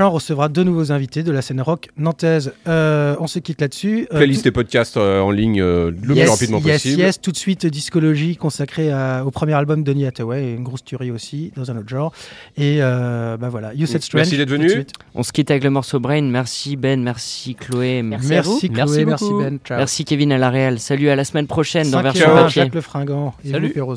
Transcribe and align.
prochain, 0.00 0.10
on 0.10 0.14
recevra 0.14 0.48
deux 0.48 0.64
nouveaux 0.64 0.92
invités 0.92 1.22
de 1.22 1.30
la 1.32 1.42
scène 1.42 1.60
rock 1.60 1.88
nantaise. 1.96 2.52
Euh, 2.66 3.16
on 3.20 3.26
se 3.26 3.38
quitte 3.38 3.60
là-dessus. 3.60 4.06
Euh, 4.12 4.16
Playlist 4.16 4.42
tout- 4.42 4.48
et 4.48 4.52
podcast 4.52 4.96
euh, 4.96 5.20
en 5.20 5.30
ligne 5.30 5.60
euh, 5.60 5.90
le 5.90 6.14
plus 6.14 6.28
rapidement 6.28 6.58
yes, 6.58 6.82
possible. 6.82 7.00
yes, 7.00 7.20
tout 7.20 7.32
de 7.32 7.36
suite 7.36 7.66
discologie 7.66 8.36
consacrée 8.36 8.90
à- 8.90 9.24
au 9.26 9.30
premier 9.30 9.52
album 9.54 9.82
de 9.84 10.06
Hathaway, 10.06 10.54
une 10.54 10.62
grosse 10.64 10.84
tuerie 10.84 11.10
aussi 11.10 11.52
dans 11.56 11.70
un 11.70 11.76
autre 11.76 11.88
genre. 11.88 12.12
Et 12.56 12.78
euh, 12.80 13.36
bah 13.36 13.48
voilà, 13.50 13.74
You 13.74 13.86
Said 13.86 14.02
Strange. 14.02 14.20
Merci 14.20 14.36
d'être 14.38 14.48
venu. 14.50 14.84
On 15.14 15.22
se 15.22 15.32
quitte 15.32 15.50
avec 15.50 15.64
le 15.64 15.70
morceau 15.70 16.00
Brain. 16.00 16.22
Merci 16.22 16.76
Ben, 16.76 17.02
merci 17.02 17.54
Chloé, 17.54 18.02
Merci 18.02 18.28
Merci, 18.28 18.38
à 18.38 18.42
vous. 18.52 18.58
Chloé, 18.60 18.70
Merci 18.74 19.04
merci. 19.04 19.24
Ben. 19.38 19.58
Ciao. 19.64 19.78
merci 19.78 20.04
Kevin 20.04 20.32
à 20.32 20.38
la 20.38 20.50
réal. 20.50 20.78
Salut 20.78 21.08
à 21.10 21.16
la 21.16 21.24
semaine 21.24 21.46
prochaine 21.46 21.90
dans 21.90 22.02
version 22.02 22.26
papier. 22.26 22.62
Jacques 22.62 22.74
Le 22.74 22.80
Fringant 22.80 23.34
et 23.44 23.50
Salut. 23.50 23.72
vous, 23.76 23.96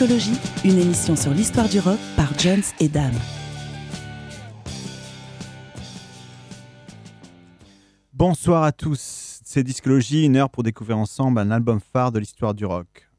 Discologie, 0.00 0.40
une 0.64 0.78
émission 0.78 1.14
sur 1.14 1.30
l'histoire 1.34 1.68
du 1.68 1.78
rock 1.78 1.98
par 2.16 2.32
Jones 2.38 2.62
et 2.80 2.88
Dame. 2.88 3.12
Bonsoir 8.14 8.62
à 8.62 8.72
tous, 8.72 9.40
c'est 9.44 9.62
Discologie, 9.62 10.24
une 10.24 10.36
heure 10.36 10.48
pour 10.48 10.62
découvrir 10.62 10.96
ensemble 10.96 11.38
un 11.38 11.50
album 11.50 11.80
phare 11.80 12.12
de 12.12 12.18
l'histoire 12.18 12.54
du 12.54 12.64
rock. 12.64 13.10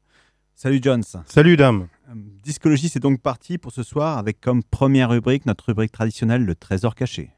Salut 0.56 0.80
Jones. 0.82 1.04
Salut 1.26 1.56
Dame. 1.56 1.86
Euh, 2.08 2.14
Discologie, 2.42 2.88
c'est 2.88 2.98
donc 2.98 3.20
parti 3.20 3.58
pour 3.58 3.70
ce 3.70 3.84
soir 3.84 4.18
avec 4.18 4.40
comme 4.40 4.64
première 4.64 5.10
rubrique 5.10 5.46
notre 5.46 5.66
rubrique 5.66 5.92
traditionnelle, 5.92 6.44
le 6.44 6.56
trésor 6.56 6.96
caché. 6.96 7.30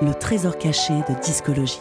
Le 0.00 0.14
trésor 0.14 0.56
caché 0.58 0.92
de 0.92 1.20
Discologie. 1.20 1.80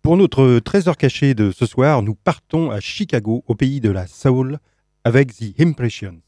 Pour 0.00 0.16
notre 0.16 0.58
trésor 0.60 0.96
caché 0.96 1.34
de 1.34 1.50
ce 1.50 1.66
soir, 1.66 2.00
nous 2.00 2.14
partons 2.14 2.70
à 2.70 2.80
Chicago, 2.80 3.44
au 3.46 3.54
pays 3.54 3.82
de 3.82 3.90
la 3.90 4.06
soul, 4.06 4.58
avec 5.04 5.36
The 5.36 5.60
Impressions. 5.60 6.22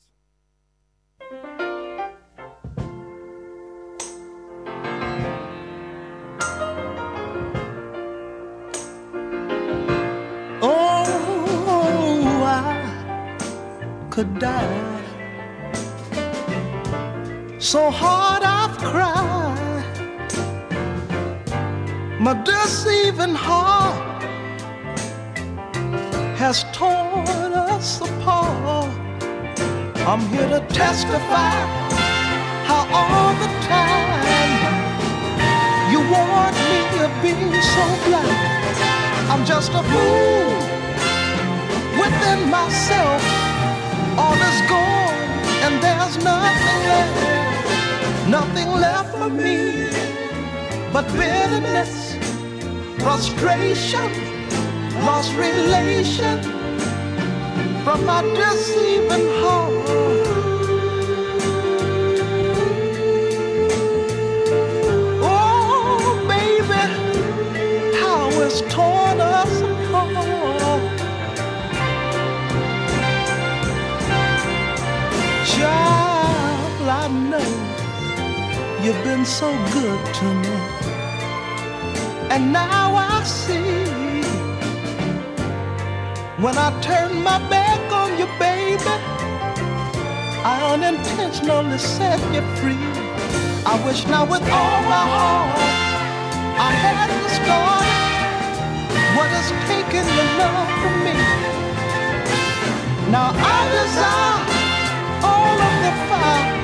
Oh, 10.61 11.05
I 12.45 13.39
could 14.11 14.39
die. 14.39 15.00
So 17.61 17.91
hard 17.91 18.43
I've 18.43 18.79
cried. 18.79 19.85
My 22.19 22.33
deceiving 22.43 23.35
heart 23.35 24.23
has 26.39 26.65
torn 26.73 27.53
us 27.53 28.01
apart. 28.01 28.89
I'm 30.09 30.21
here 30.33 30.49
to 30.49 30.67
testify 30.73 31.53
how 32.65 32.89
all 32.99 33.35
the 33.45 33.51
time 33.69 34.73
you 35.93 36.01
want 36.01 36.57
me 36.65 36.81
to 36.97 37.07
be 37.21 37.61
so 37.61 37.85
blind. 38.09 38.41
I'm 39.31 39.45
just 39.45 39.71
a 39.73 39.83
fool 39.91 40.49
within 42.01 42.49
myself. 42.49 43.23
All 44.17 44.33
is 44.33 44.61
gone 44.71 44.90
nothing 48.31 48.69
left 48.71 49.11
for 49.17 49.29
me 49.29 49.91
but 50.93 51.07
bitterness, 51.13 52.17
frustration, 52.99 54.11
lost 55.05 55.33
relation 55.35 56.43
from 57.85 58.05
my 58.05 58.23
deceiving 58.23 59.27
heart. 59.41 60.40
You've 78.91 79.05
been 79.05 79.25
so 79.25 79.49
good 79.73 80.01
to 80.15 80.25
me. 80.43 80.57
And 82.35 82.53
now 82.53 82.95
I 82.95 83.23
see 83.23 84.23
when 86.43 86.57
I 86.59 86.69
turn 86.81 87.23
my 87.23 87.39
back 87.49 87.81
on 87.93 88.19
you, 88.19 88.27
baby, 88.39 88.95
I 90.53 90.55
unintentionally 90.73 91.79
set 91.79 92.19
you 92.35 92.43
free. 92.59 92.87
I 93.73 93.75
wish 93.87 94.07
now 94.07 94.25
with 94.25 94.43
all 94.59 94.81
my 94.95 95.05
heart 95.15 95.61
I 96.69 96.71
hadn't 96.85 97.29
started 97.39 98.01
what 99.17 99.31
has 99.37 99.49
taken 99.71 100.05
your 100.17 100.31
love 100.43 100.69
from 100.81 100.97
me. 101.07 101.15
Now 103.13 103.29
I 103.55 103.59
desire 103.79 104.43
all 105.31 105.57
of 105.69 105.75
the 105.85 105.93
fire 106.09 106.60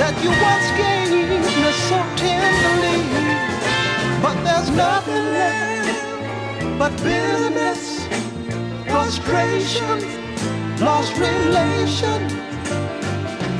that 0.00 0.16
you 0.24 0.32
once 0.50 0.68
gave 0.80 1.10
me 1.12 1.72
so 1.88 1.98
tenderly. 2.16 3.00
But 4.24 4.36
there's 4.46 4.70
nothing 4.70 5.24
left 5.36 5.80
but 6.78 6.92
bitterness, 7.04 7.82
frustration, 8.88 9.98
lost 10.80 11.12
relation 11.18 12.20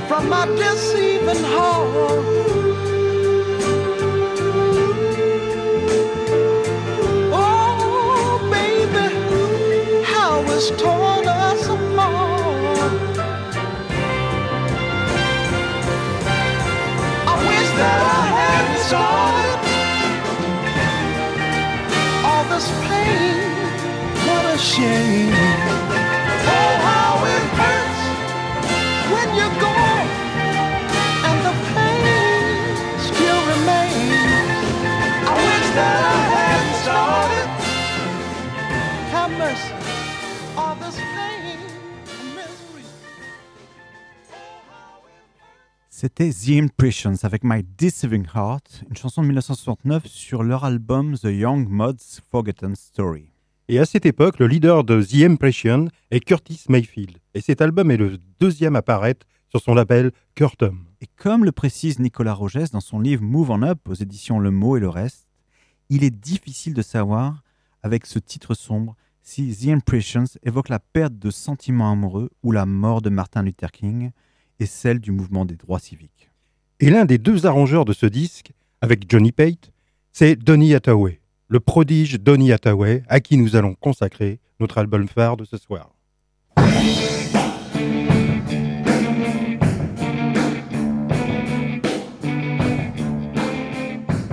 from 0.08 0.30
my 0.30 0.46
deceiving 0.46 1.44
heart. 1.44 2.29
Shame. 24.70 25.34
Oh, 26.56 26.72
how 26.86 27.14
it 27.34 27.44
hurts 27.58 28.02
when 29.12 29.28
you're 29.38 29.56
gone 29.66 30.08
and 31.26 31.38
the 31.46 31.54
pain 31.74 32.04
still 33.08 33.40
remains. 33.52 34.46
I 35.26 35.34
wish 35.46 35.68
that 35.78 36.00
I 36.14 36.20
hadn't 36.34 36.76
started. 36.84 37.48
Have 39.14 39.32
mercy. 39.44 39.74
All 40.56 40.76
this 40.76 40.96
pain 41.16 41.58
and 42.20 42.28
misery. 42.38 42.86
C'était 45.88 46.30
The 46.30 46.62
Impressions 46.62 47.24
avec 47.24 47.42
My 47.42 47.64
Deceiving 47.76 48.26
Heart, 48.34 48.84
une 48.88 48.96
chanson 48.96 49.22
de 49.22 49.26
1969 49.26 50.06
sur 50.06 50.44
leur 50.44 50.64
album 50.64 51.16
The 51.16 51.32
Young 51.32 51.66
Mods 51.68 52.20
Forgotten 52.30 52.76
Story. 52.76 53.32
Et 53.72 53.78
à 53.78 53.86
cette 53.86 54.04
époque, 54.04 54.40
le 54.40 54.48
leader 54.48 54.82
de 54.82 55.00
The 55.00 55.22
Impression 55.30 55.86
est 56.10 56.18
Curtis 56.18 56.64
Mayfield. 56.68 57.18
Et 57.34 57.40
cet 57.40 57.60
album 57.60 57.92
est 57.92 57.96
le 57.96 58.18
deuxième 58.40 58.74
à 58.74 58.82
paraître 58.82 59.28
sur 59.48 59.60
son 59.60 59.74
label 59.74 60.10
Curtum. 60.34 60.86
Et 61.00 61.06
comme 61.06 61.44
le 61.44 61.52
précise 61.52 62.00
Nicolas 62.00 62.34
Rogès 62.34 62.72
dans 62.72 62.80
son 62.80 62.98
livre 62.98 63.22
Move 63.22 63.50
on 63.50 63.62
Up 63.62 63.78
aux 63.88 63.94
éditions 63.94 64.40
Le 64.40 64.50
Mot 64.50 64.76
et 64.76 64.80
le 64.80 64.88
Reste, 64.88 65.28
il 65.88 66.02
est 66.02 66.10
difficile 66.10 66.74
de 66.74 66.82
savoir, 66.82 67.44
avec 67.84 68.06
ce 68.06 68.18
titre 68.18 68.54
sombre, 68.54 68.96
si 69.22 69.56
The 69.56 69.68
Impressions 69.68 70.24
évoque 70.42 70.68
la 70.68 70.80
perte 70.80 71.16
de 71.16 71.30
sentiments 71.30 71.92
amoureux 71.92 72.30
ou 72.42 72.50
la 72.50 72.66
mort 72.66 73.02
de 73.02 73.10
Martin 73.10 73.44
Luther 73.44 73.70
King 73.70 74.10
et 74.58 74.66
celle 74.66 74.98
du 74.98 75.12
mouvement 75.12 75.44
des 75.44 75.54
droits 75.54 75.78
civiques. 75.78 76.32
Et 76.80 76.90
l'un 76.90 77.04
des 77.04 77.18
deux 77.18 77.46
arrangeurs 77.46 77.84
de 77.84 77.92
ce 77.92 78.06
disque, 78.06 78.50
avec 78.80 79.08
Johnny 79.08 79.30
Pate, 79.30 79.70
c'est 80.10 80.34
Donny 80.34 80.74
Hathaway, 80.74 81.19
le 81.50 81.58
prodige 81.58 82.20
Donny 82.20 82.52
Hathaway, 82.52 83.02
à 83.08 83.18
qui 83.18 83.36
nous 83.36 83.56
allons 83.56 83.74
consacrer 83.74 84.38
notre 84.60 84.78
album 84.78 85.08
phare 85.08 85.36
de 85.36 85.44
ce 85.44 85.56
soir. 85.56 85.90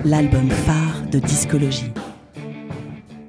L'album 0.06 0.48
phare 0.48 1.10
de 1.12 1.18
Discologie. 1.18 1.92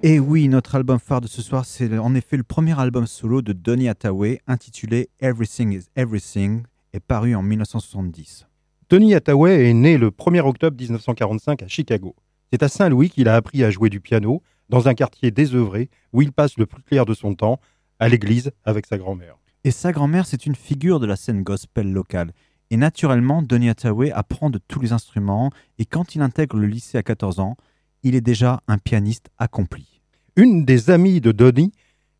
Et 0.02 0.20
oui, 0.20 0.48
notre 0.48 0.74
album 0.74 0.98
phare 0.98 1.22
de 1.22 1.26
ce 1.26 1.40
soir, 1.40 1.64
c'est 1.64 1.96
en 1.96 2.14
effet 2.14 2.36
le 2.36 2.42
premier 2.42 2.78
album 2.78 3.06
solo 3.06 3.40
de 3.40 3.54
Donny 3.54 3.88
Hathaway 3.88 4.42
intitulé 4.46 5.08
Everything 5.18 5.72
is 5.72 5.86
Everything 5.96 6.64
et 6.92 7.00
paru 7.00 7.34
en 7.34 7.42
1970. 7.42 8.46
Tony 8.90 9.14
Hathaway 9.14 9.70
est 9.70 9.74
né 9.74 9.96
le 9.96 10.10
1er 10.10 10.40
octobre 10.40 10.76
1945 10.78 11.62
à 11.62 11.68
Chicago. 11.68 12.14
C'est 12.50 12.62
à 12.62 12.68
Saint-Louis 12.68 13.10
qu'il 13.10 13.28
a 13.28 13.36
appris 13.36 13.62
à 13.62 13.70
jouer 13.70 13.90
du 13.90 14.00
piano 14.00 14.42
dans 14.68 14.88
un 14.88 14.94
quartier 14.94 15.30
désœuvré 15.30 15.90
où 16.12 16.22
il 16.22 16.32
passe 16.32 16.56
le 16.56 16.66
plus 16.66 16.82
clair 16.82 17.04
de 17.04 17.14
son 17.14 17.34
temps 17.34 17.60
à 17.98 18.08
l'église 18.08 18.52
avec 18.64 18.86
sa 18.86 18.98
grand-mère. 18.98 19.36
Et 19.64 19.70
sa 19.70 19.92
grand-mère, 19.92 20.26
c'est 20.26 20.46
une 20.46 20.54
figure 20.54 21.00
de 21.00 21.06
la 21.06 21.16
scène 21.16 21.42
gospel 21.42 21.92
locale. 21.92 22.32
Et 22.70 22.76
naturellement, 22.76 23.42
Donny 23.42 23.68
Hathaway 23.68 24.10
apprend 24.12 24.50
de 24.50 24.60
tous 24.68 24.80
les 24.80 24.92
instruments 24.92 25.50
et 25.78 25.84
quand 25.84 26.14
il 26.14 26.22
intègre 26.22 26.56
le 26.56 26.66
lycée 26.66 26.98
à 26.98 27.02
14 27.02 27.40
ans, 27.40 27.56
il 28.02 28.14
est 28.14 28.20
déjà 28.20 28.60
un 28.68 28.78
pianiste 28.78 29.30
accompli. 29.38 30.00
Une 30.36 30.64
des 30.64 30.90
amies 30.90 31.20
de 31.20 31.32
Donny 31.32 31.72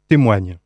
témoigne. 0.08 0.58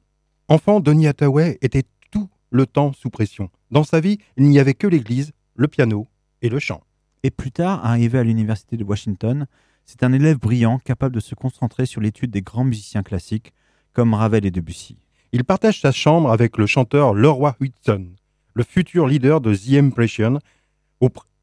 Enfant, 0.49 0.81
Donny 0.81 1.07
Hathaway 1.07 1.59
était 1.62 1.85
tout 2.11 2.28
le 2.50 2.66
temps 2.66 2.92
sous 2.92 3.11
pression. 3.11 3.50
Dans 3.71 3.85
sa 3.85 4.00
vie, 4.00 4.19
il 4.37 4.49
n'y 4.49 4.59
avait 4.59 4.75
que 4.75 4.87
l'église, 4.87 5.33
le 5.54 5.69
piano 5.69 6.09
et 6.40 6.49
le 6.49 6.59
chant. 6.59 6.83
Et 7.23 7.31
plus 7.31 7.52
tard, 7.52 7.85
arrivé 7.85 8.19
à 8.19 8.25
l'université 8.25 8.76
de 8.76 8.85
Washington, 8.85 9.47
c'est 9.85 10.02
un 10.02 10.12
élève 10.12 10.38
brillant 10.38 10.79
capable 10.79 11.14
de 11.14 11.21
se 11.21 11.35
concentrer 11.35 11.87
sur 11.87 12.00
l'étude 12.00 12.31
des 12.31 12.43
grands 12.43 12.64
musiciens 12.64 13.02
classiques 13.02 13.52
comme 13.93 14.14
Ravel 14.14 14.45
et 14.47 14.50
Debussy. 14.50 14.97
Il 15.33 15.45
partage 15.45 15.81
sa 15.81 15.93
chambre 15.93 16.31
avec 16.31 16.59
le 16.59 16.67
chanteur 16.67 17.14
Leroy 17.14 17.57
Hudson, 17.61 18.09
le 18.55 18.64
futur 18.64 19.07
leader 19.07 19.41
de 19.41 19.55
The 19.55 19.75
Impression, 19.75 20.38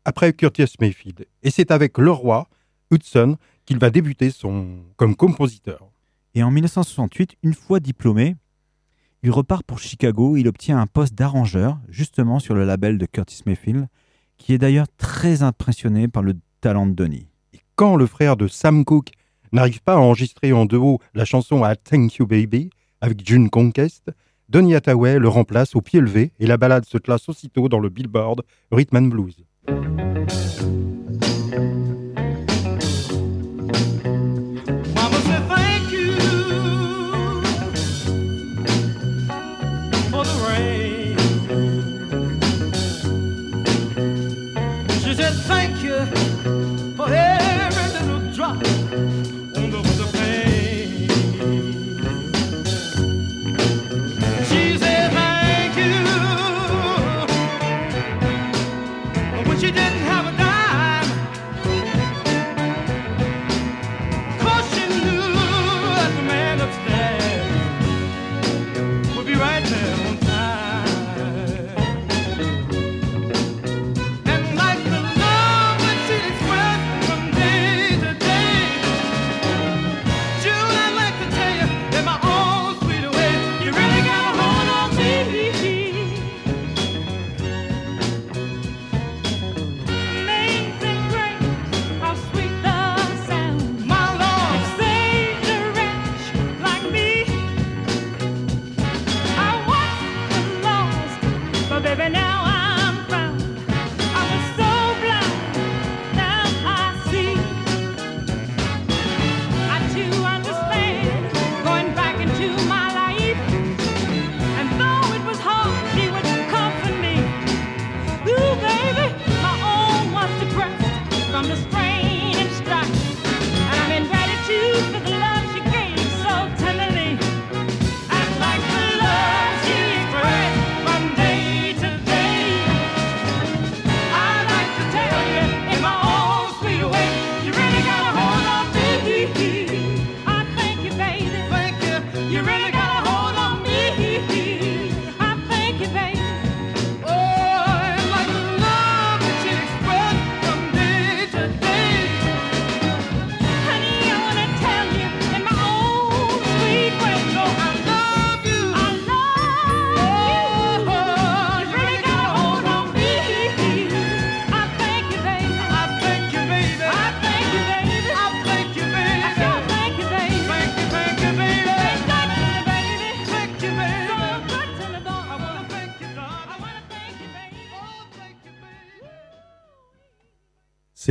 après 0.06 0.34
Curtis 0.34 0.74
Mayfield. 0.80 1.28
Et 1.44 1.52
c'est 1.52 1.72
avec 1.72 1.98
Leroy 1.98 2.48
Hudson 2.92 3.38
qu'il 3.66 3.78
va 3.78 3.90
débuter 3.90 4.32
son, 4.32 4.80
comme 4.96 5.16
compositeur. 5.16 5.90
Et 6.34 6.44
en 6.44 6.52
1968, 6.52 7.38
une 7.44 7.54
fois 7.54 7.80
diplômé, 7.80 8.36
il 9.24 9.32
repart 9.32 9.64
pour 9.64 9.80
Chicago. 9.80 10.38
Il 10.38 10.48
obtient 10.48 10.80
un 10.80 10.88
poste 10.88 11.14
d'arrangeur, 11.14 11.78
justement 11.90 12.40
sur 12.40 12.56
le 12.56 12.66
label 12.66 12.98
de 12.98 13.06
Curtis 13.06 13.44
Mayfield, 13.46 13.88
qui 14.40 14.54
est 14.54 14.58
d'ailleurs 14.58 14.88
très 14.98 15.44
impressionné 15.44 16.08
par 16.08 16.24
le 16.24 16.34
talent 16.62 16.88
de 16.88 16.94
Donny. 16.94 17.28
Quand 17.76 17.96
le 17.96 18.08
frère 18.08 18.36
de 18.36 18.48
Sam 18.48 18.84
Cooke 18.84 19.12
n'arrive 19.52 19.82
pas 19.84 19.94
à 19.94 19.98
enregistrer 19.98 20.52
en 20.52 20.66
duo 20.66 21.00
la 21.14 21.26
chanson 21.26 21.64
I 21.64 21.76
Thank 21.84 22.16
You 22.16 22.26
Baby 22.26 22.72
avec 23.02 23.26
June 23.26 23.50
Conquest, 23.50 24.12
Donny 24.50 24.74
Hathaway 24.74 25.20
le 25.20 25.30
remplace 25.30 25.76
au 25.76 25.82
pied 25.82 26.00
levé 26.02 26.34
et 26.40 26.48
la 26.48 26.58
ballade 26.58 26.86
se 26.86 26.98
classe 26.98 27.30
aussitôt 27.30 27.70
dans 27.70 27.80
le 27.80 27.90
Billboard 27.90 28.42
Rhythm 28.72 28.98
and 28.98 29.02
Blues. 29.04 29.46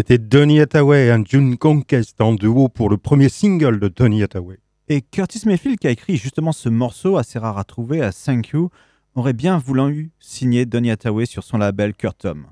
C'était 0.09 0.25
Donny 0.25 0.59
Hathaway 0.59 1.09
et 1.09 1.25
June 1.27 1.59
Conquest 1.59 2.19
en 2.23 2.33
duo 2.33 2.71
pour 2.71 2.89
le 2.89 2.97
premier 2.97 3.29
single 3.29 3.79
de 3.79 3.89
Donny 3.89 4.23
Hathaway. 4.23 4.59
Et 4.89 5.03
Curtis 5.03 5.43
Mayfield, 5.45 5.79
qui 5.79 5.87
a 5.87 5.91
écrit 5.91 6.17
justement 6.17 6.53
ce 6.53 6.71
morceau 6.71 7.19
assez 7.19 7.39
rare 7.39 7.59
à 7.59 7.65
trouver 7.65 8.01
à 8.01 8.11
Thank 8.11 8.49
You, 8.55 8.71
aurait 9.15 9.35
bien 9.35 9.59
voulu 9.59 10.11
signer 10.19 10.65
Donny 10.65 10.91
Hathaway 10.91 11.27
sur 11.27 11.45
son 11.45 11.59
label 11.59 11.93
Curtom. 11.93 12.47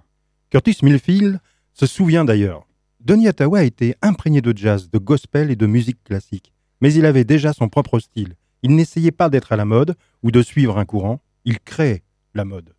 Curtis 0.50 0.76
Mayfield 0.82 1.40
se 1.72 1.86
souvient 1.86 2.26
d'ailleurs. 2.26 2.66
Donny 3.00 3.26
Hathaway 3.26 3.60
a 3.60 3.64
été 3.64 3.94
imprégné 4.02 4.42
de 4.42 4.54
jazz, 4.54 4.90
de 4.90 4.98
gospel 4.98 5.50
et 5.50 5.56
de 5.56 5.64
musique 5.64 6.04
classique. 6.04 6.52
Mais 6.82 6.92
il 6.92 7.06
avait 7.06 7.24
déjà 7.24 7.54
son 7.54 7.70
propre 7.70 8.00
style. 8.00 8.34
Il 8.64 8.74
n'essayait 8.74 9.12
pas 9.12 9.30
d'être 9.30 9.52
à 9.52 9.56
la 9.56 9.64
mode 9.64 9.94
ou 10.22 10.30
de 10.30 10.42
suivre 10.42 10.76
un 10.76 10.84
courant, 10.84 11.22
il 11.46 11.58
créait 11.60 12.02
la 12.34 12.44
mode. 12.44 12.75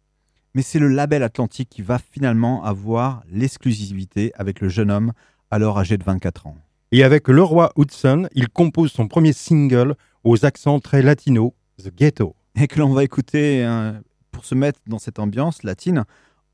Mais 0.58 0.64
c'est 0.64 0.80
le 0.80 0.88
label 0.88 1.22
Atlantique 1.22 1.70
qui 1.70 1.84
va 1.84 2.00
finalement 2.00 2.64
avoir 2.64 3.22
l'exclusivité 3.32 4.32
avec 4.34 4.60
le 4.60 4.70
jeune 4.70 4.90
homme 4.90 5.14
alors 5.52 5.78
âgé 5.78 6.00
de 6.00 6.04
24 6.04 6.48
ans. 6.48 6.58
Et 6.92 7.04
avec 7.04 7.28
Leroy 7.28 7.72
Hudson, 7.76 8.28
il 8.34 8.50
compose 8.50 8.92
son 8.92 9.08
premier 9.08 9.34
single 9.34 9.94
aux 10.24 10.46
accents 10.46 10.80
très 10.80 11.04
latinos, 11.04 11.52
The 11.78 11.96
Ghetto. 11.96 12.36
Et 12.56 12.66
que 12.66 12.80
l'on 12.80 12.92
va 12.92 13.04
écouter 13.04 13.64
hein, 13.64 14.02
pour 14.32 14.46
se 14.46 14.56
mettre 14.56 14.80
dans 14.88 14.98
cette 14.98 15.20
ambiance 15.20 15.62
latine 15.62 16.06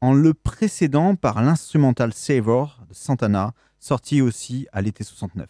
en 0.02 0.12
le 0.14 0.34
précédant 0.34 1.16
par 1.16 1.42
l'instrumental 1.42 2.12
Savor 2.14 2.82
de 2.90 2.94
Santana, 2.94 3.54
sorti 3.80 4.22
aussi 4.22 4.68
à 4.74 4.82
l'été 4.82 5.06
69. 5.06 5.48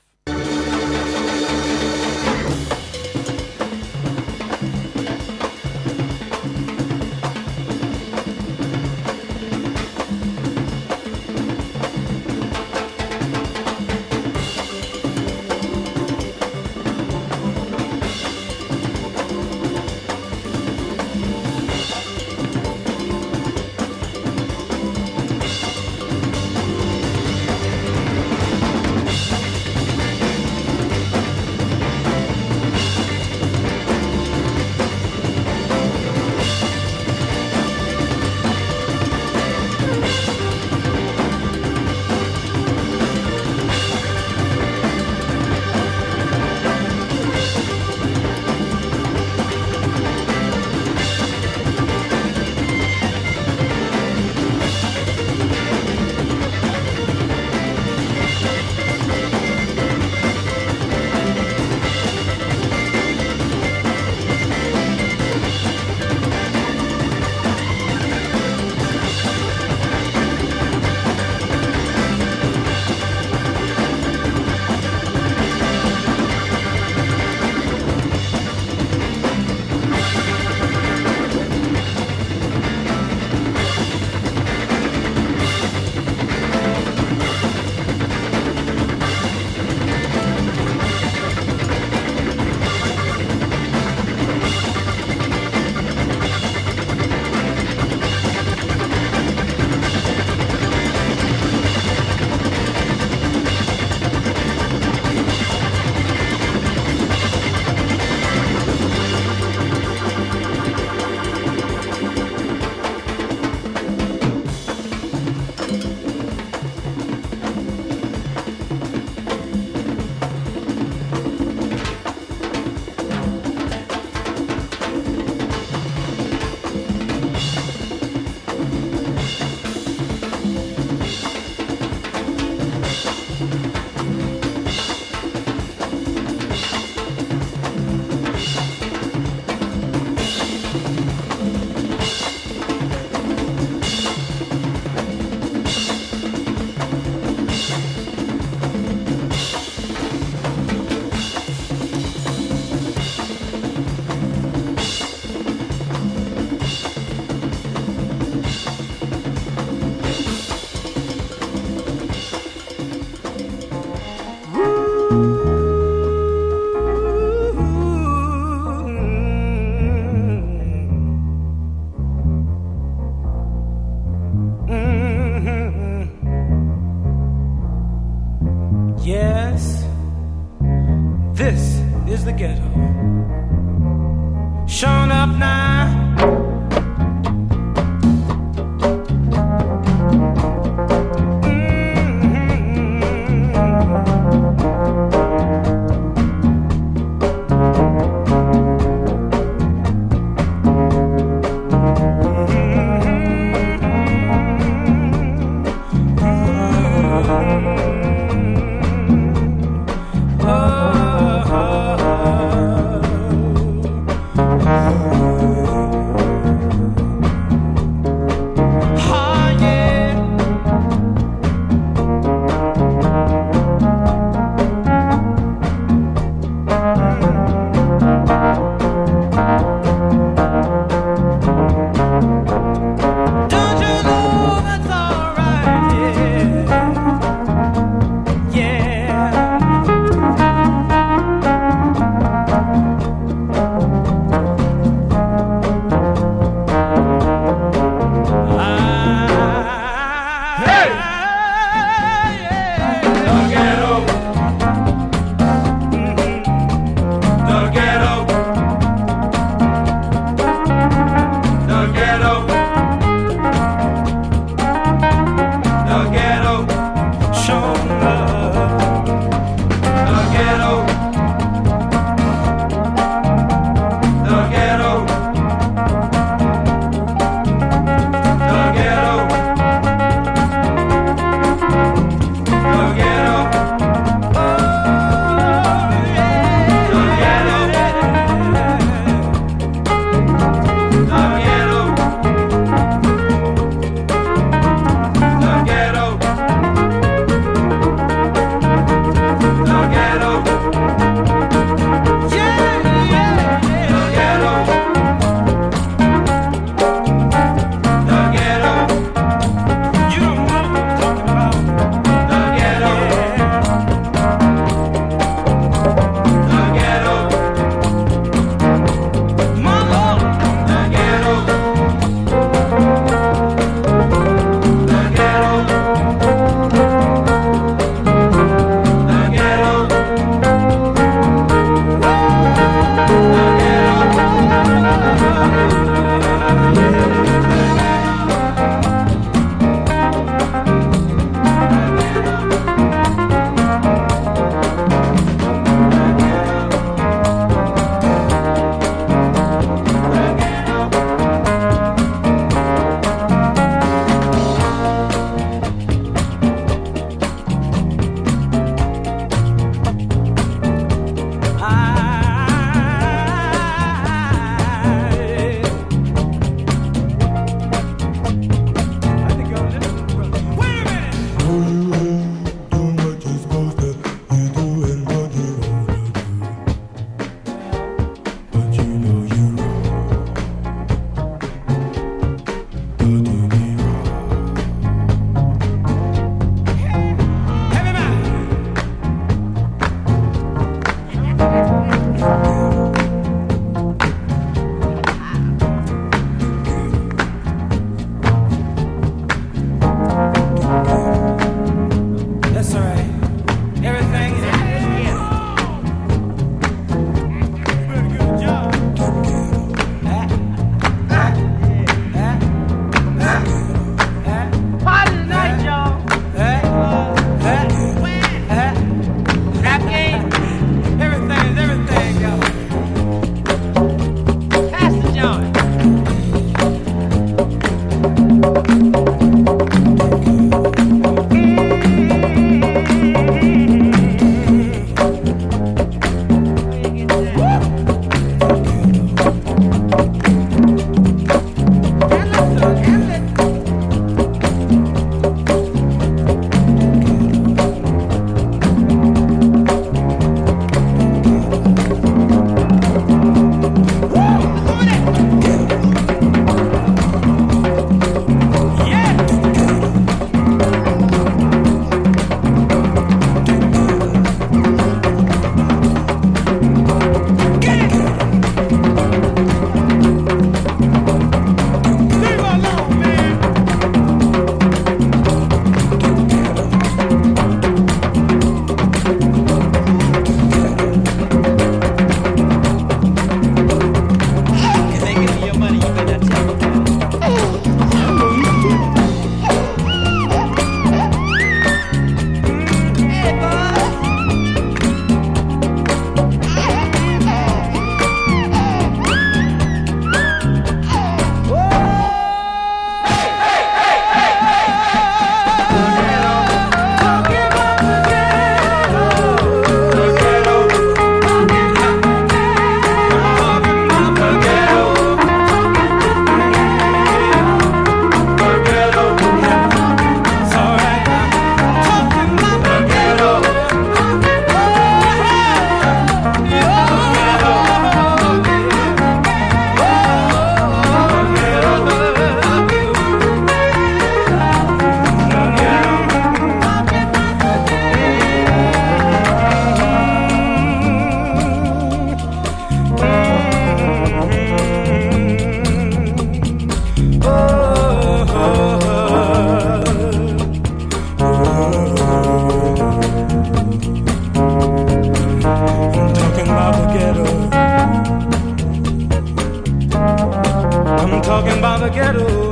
Talking 561.24 561.58
about 561.58 561.80
the 561.80 561.90
ghetto. 561.90 562.52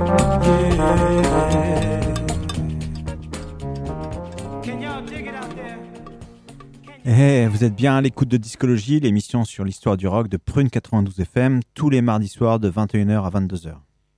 Out 0.00 0.42
there? 0.42 1.94
Eh, 7.06 7.46
vous 7.48 7.64
êtes 7.64 7.74
bien 7.74 7.96
à 7.96 8.00
l'écoute 8.00 8.28
de 8.28 8.36
Discologie, 8.38 8.98
l'émission 8.98 9.44
sur 9.44 9.64
l'histoire 9.64 9.96
du 9.96 10.08
rock 10.08 10.28
de 10.28 10.36
Prune 10.36 10.70
92 10.70 11.20
FM, 11.20 11.60
tous 11.74 11.90
les 11.90 12.00
mardis 12.02 12.28
soirs 12.28 12.58
de 12.58 12.70
21h 12.70 13.24
à 13.24 13.30
22h. 13.30 13.74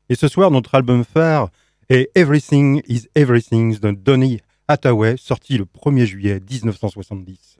Et 0.08 0.14
ce 0.14 0.28
soir, 0.28 0.50
notre 0.50 0.76
album 0.76 1.04
phare 1.04 1.50
est 1.88 2.10
Everything 2.14 2.82
is 2.86 3.08
Everything 3.14 3.78
de 3.78 3.90
Donny 3.90 4.40
Hathaway, 4.68 5.16
sorti 5.18 5.58
le 5.58 5.64
1er 5.64 6.06
juillet 6.06 6.40
1970. 6.40 7.58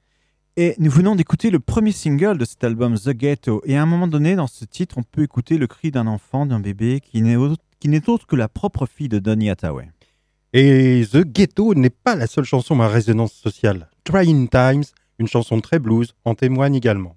Et 0.59 0.75
nous 0.79 0.91
venons 0.91 1.17
d'écouter 1.17 1.51
le 1.51 1.61
premier 1.61 1.93
single 1.93 2.39
de 2.39 2.47
cet 2.47 2.65
album, 2.65 2.99
The 2.99 3.11
Ghetto. 3.11 3.61
Et 3.67 3.77
à 3.77 3.83
un 3.83 3.87
moment 3.87 4.09
donné, 4.09 4.37
dans 4.37 4.47
ce 4.47 4.65
titre, 4.65 4.97
on 4.97 5.03
peut 5.03 5.23
écouter 5.23 5.59
le 5.59 5.67
cri 5.67 5.91
d'un 5.91 6.07
enfant, 6.07 6.47
d'un 6.47 6.61
bébé, 6.61 7.03
qui 7.03 7.21
n'est 7.21 7.37
autre, 7.37 8.27
que 8.27 8.37
la 8.37 8.49
propre 8.49 8.87
fille 8.87 9.11
de 9.11 9.19
Donny 9.19 9.51
Hathaway. 9.51 9.91
Et 10.55 11.05
The 11.13 11.27
Ghetto 11.27 11.75
n'est 11.75 11.91
pas 11.91 12.15
la 12.15 12.27
seule 12.27 12.47
chanson 12.47 12.81
à 12.81 12.89
résonance 12.89 13.35
sociale. 13.35 13.91
Trying 14.05 14.49
Times, 14.49 14.85
une 15.19 15.29
chanson 15.29 15.61
très 15.61 15.79
blues, 15.79 16.15
en 16.25 16.35
témoigne 16.35 16.75
également. 16.75 17.17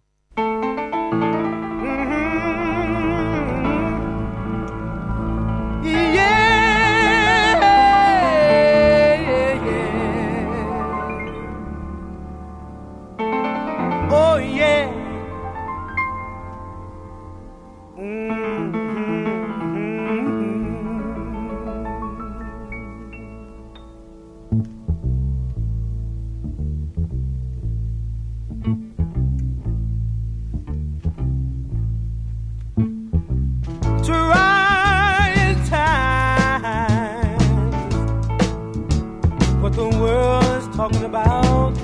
Talking 40.89 41.05
about. 41.05 41.75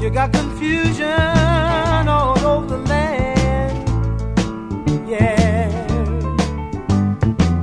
You 0.00 0.10
got 0.10 0.32
confusion 0.32 2.08
all 2.08 2.38
over 2.38 2.66
the 2.66 2.78
land. 2.78 3.88
Yeah. 5.08 5.68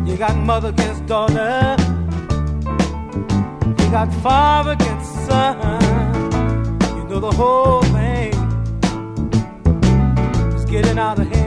You 0.05 0.17
got 0.17 0.35
mother 0.35 0.69
against 0.69 1.05
daughter. 1.05 1.75
You 3.79 3.91
got 3.91 4.13
father 4.21 4.71
against 4.71 5.13
son. 5.25 5.81
You 6.97 7.03
know 7.05 7.19
the 7.19 7.31
whole 7.31 7.83
thing 7.83 8.33
is 10.55 10.65
getting 10.65 10.99
out 10.99 11.19
of 11.19 11.27
hand. 11.27 11.44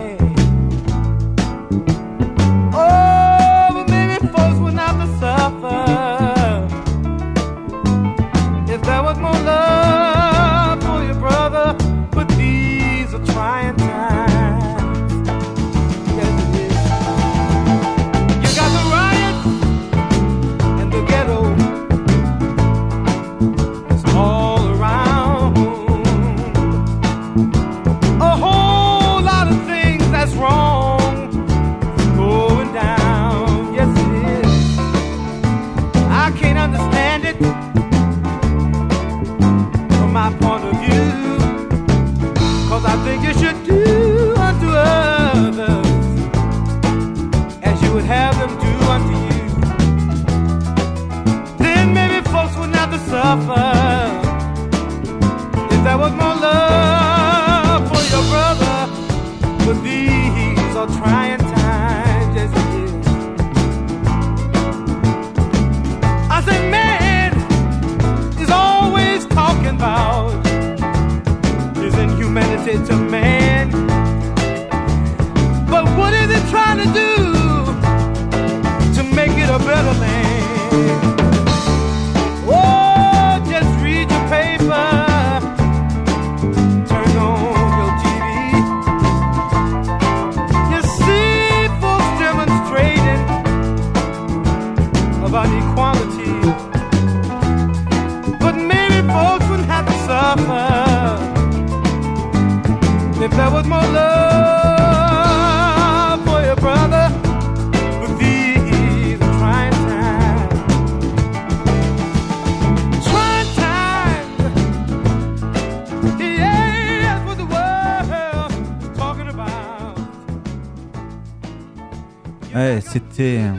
C'était 123.18 123.50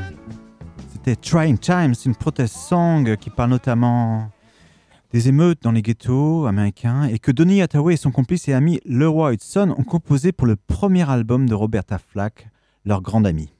c'était 0.94 1.18
Trying 1.18 1.58
Times, 1.58 1.94
une 2.06 2.16
protest 2.16 2.56
song 2.56 3.18
qui 3.18 3.30
parle 3.30 3.50
notamment 3.50 4.32
des 5.12 5.28
émeutes 5.28 5.62
dans 5.62 5.74
les 5.74 5.82
ghettos 5.82 6.46
américains 6.46 7.04
et 7.04 7.20
que 7.20 7.30
Donny 7.32 7.62
Hathaway 7.62 7.96
et 7.96 7.98
son 7.98 8.12
complice 8.12 8.48
et 8.48 8.54
ami 8.54 8.80
Leroy 8.86 9.34
Hudson 9.34 9.76
ont 9.78 9.84
composé 9.84 10.32
pour 10.32 10.48
le 10.48 10.56
premier 10.56 11.10
album 11.10 11.50
de 11.50 11.54
Roberta 11.54 11.98
Flack, 11.98 12.48
leur 12.86 13.02
grande 13.02 13.28
amie. 13.28 13.54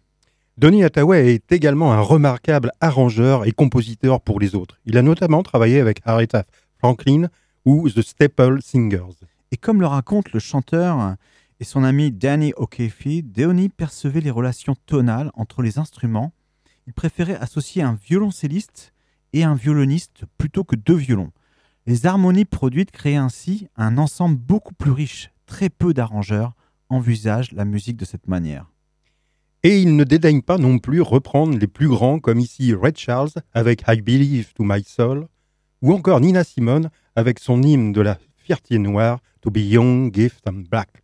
Donny 0.58 0.86
Hathaway 0.86 1.34
est 1.34 1.52
également 1.52 1.92
un 1.92 2.00
remarquable 2.00 2.72
arrangeur 2.80 3.46
et 3.46 3.52
compositeur 3.52 4.22
pour 4.22 4.40
les 4.40 4.56
autres. 4.56 4.80
Il 4.86 4.98
a 4.98 5.02
notamment 5.02 5.44
travaillé 5.44 5.82
avec 5.82 6.00
Aretha 6.06 6.46
Franklin 6.78 7.28
ou 7.66 7.90
The 7.90 8.02
Staple 8.02 8.62
Singers. 8.62 9.20
Et 9.52 9.58
comme 9.58 9.82
le 9.82 9.88
raconte 9.88 10.32
le 10.32 10.40
chanteur 10.40 11.16
et 11.60 11.66
son 11.66 11.84
ami 11.84 12.12
Danny 12.12 12.54
O'Keefe, 12.56 13.24
Donny 13.24 13.70
percevait 13.70 14.22
les 14.22 14.32
relations 14.32 14.76
tonales 14.86 15.32
entre 15.34 15.62
les 15.62 15.78
instruments. 15.78 16.32
Il 16.88 16.94
préférait 16.94 17.36
associer 17.36 17.82
un 17.82 17.96
violoncelliste 18.02 18.94
et 19.34 19.44
un 19.44 19.56
violoniste 19.56 20.24
plutôt 20.38 20.64
que 20.64 20.76
deux 20.76 20.96
violons. 20.96 21.32
Les 21.86 22.06
harmonies 22.06 22.46
produites 22.46 22.92
créaient 22.92 23.16
ainsi 23.16 23.68
un 23.76 23.98
ensemble 23.98 24.38
beaucoup 24.38 24.74
plus 24.74 24.92
riche. 24.92 25.32
Très 25.46 25.70
peu 25.70 25.94
d'arrangeurs 25.94 26.54
envisagent 26.90 27.52
la 27.52 27.66
musique 27.66 27.98
de 27.98 28.06
cette 28.06 28.28
manière. 28.28 28.72
Et 29.64 29.82
il 29.82 29.98
ne 29.98 30.06
dédaigne 30.06 30.42
pas 30.42 30.58
non 30.58 30.80
plus 30.80 31.02
reprendre 31.02 31.58
les 31.58 31.68
plus 31.68 31.90
grands 31.90 32.20
comme 32.20 32.40
ici 32.40 32.74
Red 32.74 32.98
Charles 32.98 33.32
avec 33.54 33.84
I 33.88 34.02
Believe 34.02 34.54
to 34.54 34.64
My 34.64 34.84
Soul 34.84 35.28
ou 35.82 35.94
encore 35.94 36.22
Nina 36.22 36.44
Simone 36.44 36.90
avec 37.16 37.40
son 37.40 37.62
hymne 37.62 37.92
de 37.92 38.02
la 38.02 38.18
fierté 38.38 38.80
noire 38.80 39.20
To 39.42 39.52
Be 39.52 39.58
Young, 39.58 40.14
Gift 40.14 40.48
and 40.48 40.64
Black. 40.70 41.04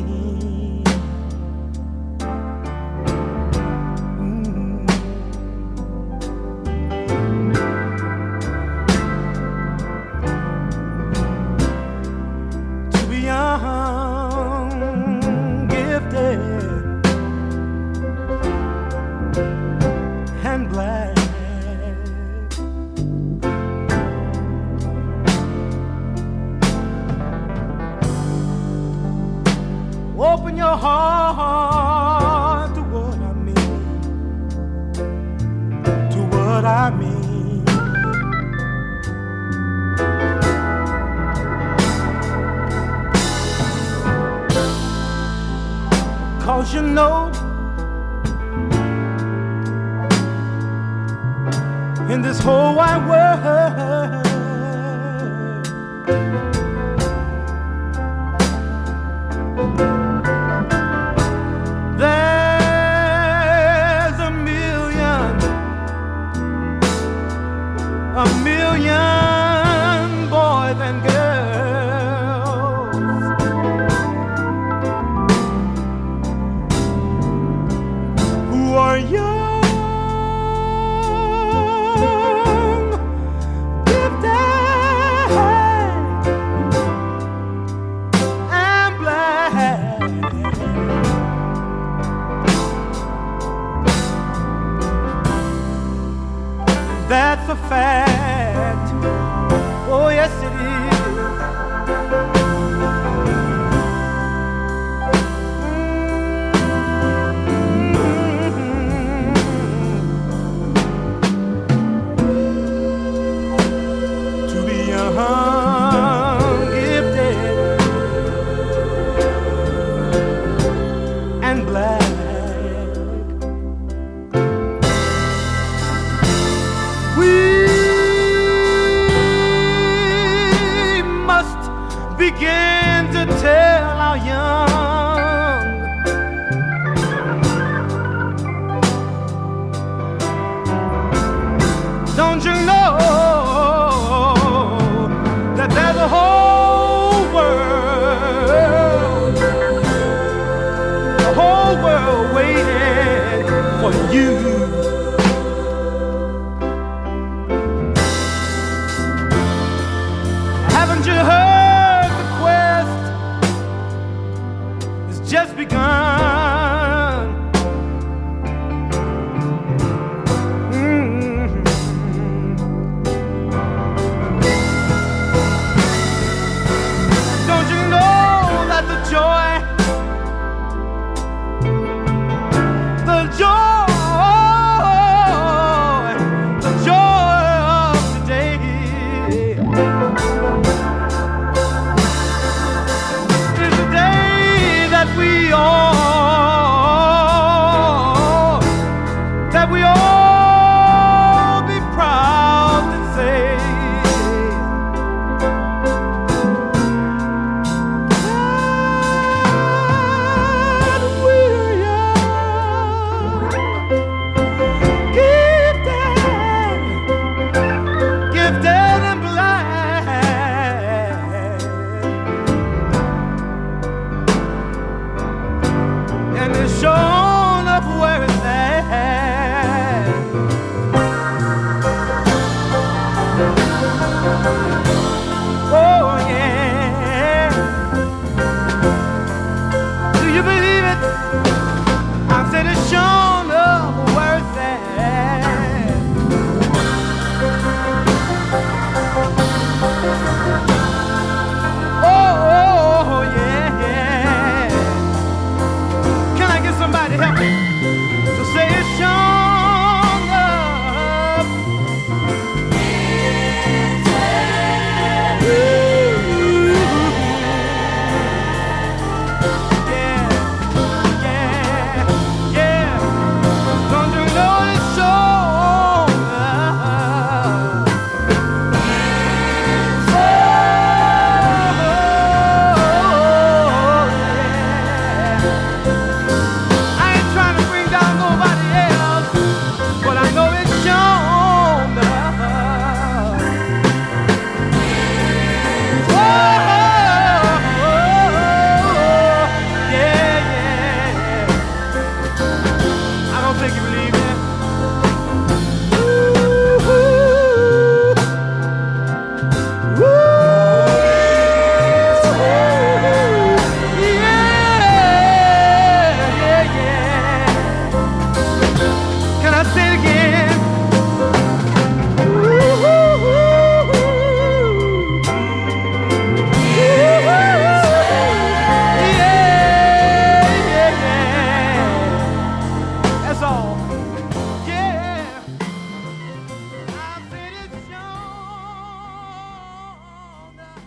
are 78.91 78.99
young, 78.99 79.40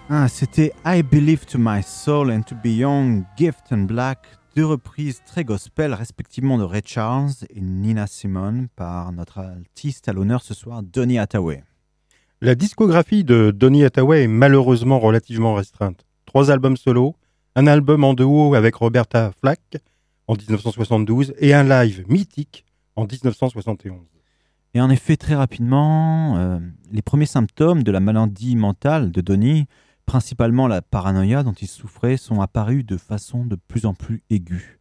Ah, 0.09 0.29
c'était 0.29 0.73
I 0.85 1.03
Believe 1.03 1.47
to 1.47 1.59
My 1.59 1.83
Soul 1.83 2.31
and 2.31 2.43
to 2.43 2.55
Be 2.55 2.67
Young, 2.67 3.25
Gift 3.37 3.73
and 3.73 3.85
Black, 3.85 4.19
deux 4.55 4.67
reprises 4.67 5.23
très 5.27 5.45
gospel, 5.45 5.95
respectivement 5.95 6.59
de 6.59 6.65
Ray 6.65 6.83
Charles 6.85 7.33
et 7.51 7.61
Nina 7.61 8.07
Simone, 8.07 8.69
par 8.77 9.13
notre 9.13 9.39
artiste 9.39 10.09
à 10.09 10.13
l'honneur 10.13 10.43
ce 10.43 10.55
soir, 10.55 10.83
Donny 10.83 11.19
Hathaway. 11.19 11.65
La 12.41 12.55
discographie 12.55 13.25
de 13.25 13.51
Donny 13.51 13.85
Hathaway 13.85 14.25
est 14.25 14.29
malheureusement 14.29 14.99
relativement 14.99 15.55
restreinte. 15.55 16.05
Trois 16.27 16.51
albums 16.51 16.77
solo, 16.77 17.17
un 17.57 17.67
album 17.67 18.05
en 18.05 18.15
duo 18.15 18.55
avec 18.55 18.75
Roberta 18.75 19.33
Flack 19.41 19.79
en 20.27 20.35
1972 20.35 21.35
et 21.39 21.55
un 21.55 21.65
live 21.65 22.05
mythique 22.09 22.65
en 22.97 23.07
1971. 23.07 24.01
Et 24.75 24.81
en 24.81 24.91
effet, 24.91 25.17
très 25.17 25.37
rapidement, 25.37 26.37
euh, 26.37 26.59
les 26.91 27.03
premiers 27.03 27.27
symptômes 27.27 27.85
de 27.85 27.93
la 27.93 28.01
maladie 28.01 28.57
mentale 28.57 29.13
de 29.13 29.21
Donny, 29.21 29.67
principalement 30.07 30.69
la 30.69 30.83
paranoïa 30.83 31.43
dont 31.43 31.53
il 31.53 31.69
souffrait, 31.69 32.17
sont 32.17 32.41
apparus 32.41 32.85
de 32.85 32.97
façon 32.97 33.45
de 33.45 33.57
plus 33.57 33.87
en 33.87 33.95
plus 33.95 34.23
aiguë. 34.31 34.81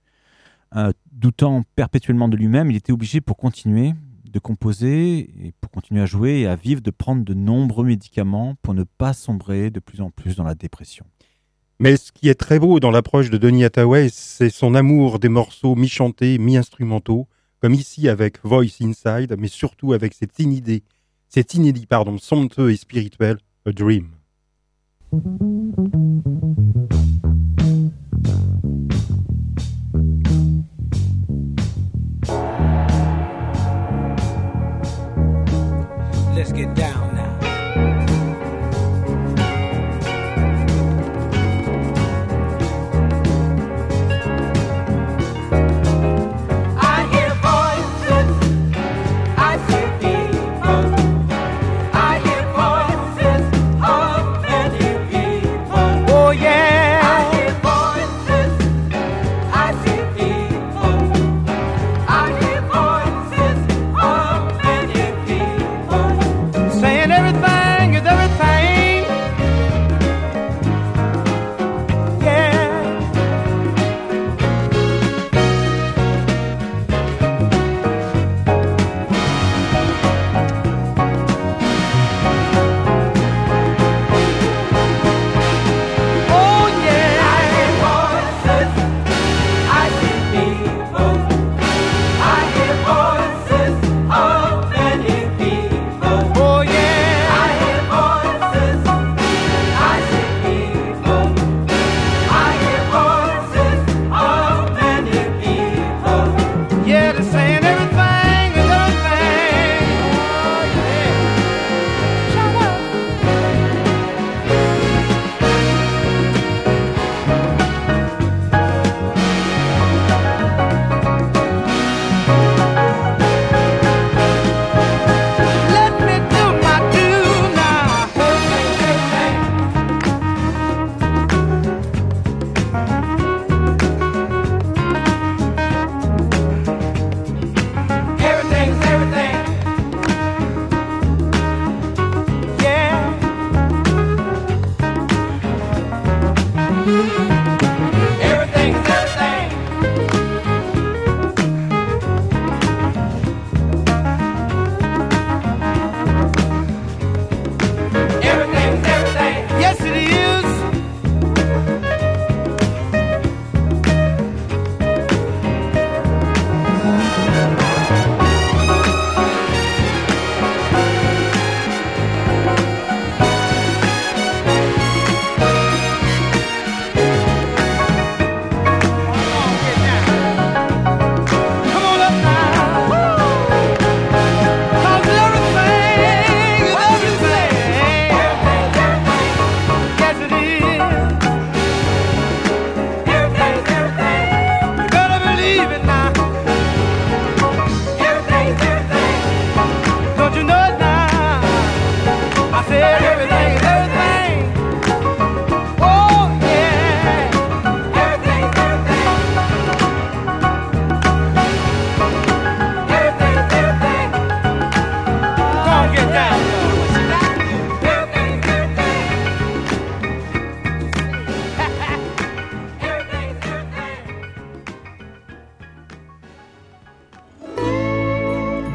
euh, 0.76 0.92
doutant 1.12 1.64
perpétuellement 1.76 2.28
de 2.30 2.36
lui-même, 2.36 2.72
il 2.72 2.78
était 2.78 2.92
obligé 2.92 3.22
pour 3.22 3.38
continuer 3.38 3.94
de 4.34 4.40
composer 4.40 5.30
et 5.46 5.54
pour 5.62 5.70
continuer 5.70 6.02
à 6.02 6.06
jouer 6.08 6.40
et 6.42 6.48
à 6.48 6.56
vivre 6.56 6.82
de 6.82 6.92
prendre 6.92 7.24
de 7.24 7.34
nombreux 7.36 7.86
médicaments 7.86 8.56
pour 8.64 8.74
ne 8.74 8.84
pas 8.84 9.14
sombrer 9.14 9.70
de 9.70 9.80
plus 9.80 10.02
en 10.02 10.10
plus 10.10 10.36
dans 10.36 10.44
la 10.44 10.56
dépression. 10.56 11.06
Mais 11.80 11.98
ce 11.98 12.12
qui 12.12 12.30
est 12.30 12.36
très 12.36 12.60
beau 12.60 12.80
dans 12.80 12.92
l'approche 12.92 13.30
de 13.30 13.38
Donny 13.38 13.64
Hathaway, 13.64 14.10
c'est 14.10 14.50
son 14.50 14.74
amour 14.74 15.20
des 15.20 15.30
morceaux 15.30 15.76
mi-chantés, 15.76 16.38
mi-instrumentaux, 16.40 17.28
comme 17.60 17.74
ici 17.74 18.10
avec 18.10 18.44
Voice 18.44 18.82
Inside, 18.82 19.36
mais 19.38 19.48
surtout 19.48 19.94
avec 19.94 20.14
cet 20.14 20.40
inédit, 20.40 20.84
cet 21.30 21.54
inédit 21.54 21.86
pardon, 21.86 22.18
somptueux 22.18 22.72
et 22.72 22.78
spirituel, 22.78 23.38
A 23.66 23.72
Dream. 23.72 24.10
Mm-hmm. 25.14 25.53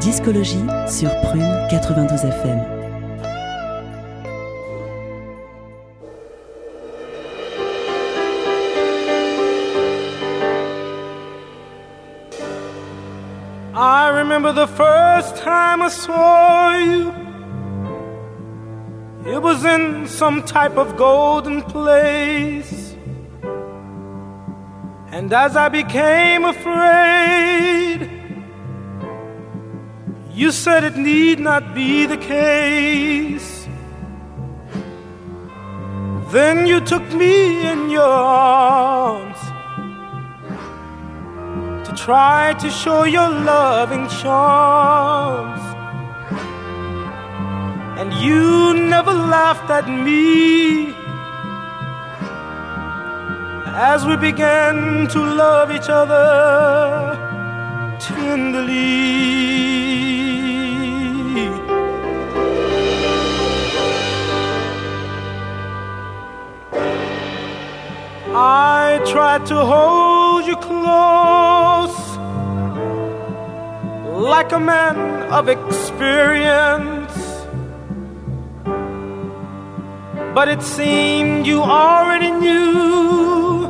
Discologie 0.09 0.65
sur 0.87 1.11
Prune 1.21 1.67
92 1.69 2.25
FM. 2.25 2.59
I 13.75 14.09
remember 14.09 14.51
the 14.51 14.65
first 14.65 15.35
time 15.43 15.83
I 15.83 15.89
saw 15.89 16.71
you. 16.71 17.13
It 19.31 19.39
was 19.39 19.63
in 19.63 20.07
some 20.07 20.41
type 20.41 20.75
of 20.75 20.97
golden 20.97 21.61
place. 21.61 22.95
And 25.11 25.31
as 25.31 25.55
I 25.55 25.69
became 25.69 26.45
afraid, 26.45 28.08
you 30.39 30.53
said 30.53 30.85
it 30.85 30.95
need 30.95 31.37
not 31.37 31.75
be 31.75 32.05
the 32.05 32.15
case. 32.15 33.67
Then 36.31 36.65
you 36.65 36.79
took 36.79 37.05
me 37.11 37.67
in 37.71 37.89
your 37.89 38.03
arms 38.03 39.41
to 41.85 41.91
try 42.05 42.53
to 42.59 42.69
show 42.69 43.03
your 43.03 43.29
loving 43.29 44.07
charms. 44.21 45.63
And 47.99 48.13
you 48.13 48.75
never 48.95 49.11
laughed 49.11 49.69
at 49.69 49.89
me 49.89 50.93
as 53.91 54.05
we 54.05 54.15
began 54.15 55.07
to 55.09 55.19
love 55.19 55.69
each 55.69 55.89
other 55.89 56.25
tenderly. 57.99 59.28
To 69.49 69.65
hold 69.65 70.45
you 70.45 70.55
close 70.57 71.97
like 74.31 74.51
a 74.51 74.59
man 74.59 74.97
of 75.31 75.49
experience. 75.49 77.15
But 80.35 80.49
it 80.49 80.61
seemed 80.61 81.47
you 81.47 81.63
already 81.63 82.29
knew 82.29 83.63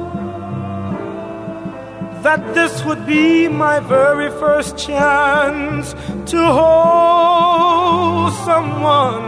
that 2.24 2.54
this 2.54 2.84
would 2.84 3.06
be 3.06 3.48
my 3.48 3.80
very 3.80 4.30
first 4.32 4.78
chance 4.78 5.94
to 6.32 6.40
hold 6.60 8.34
someone 8.50 9.28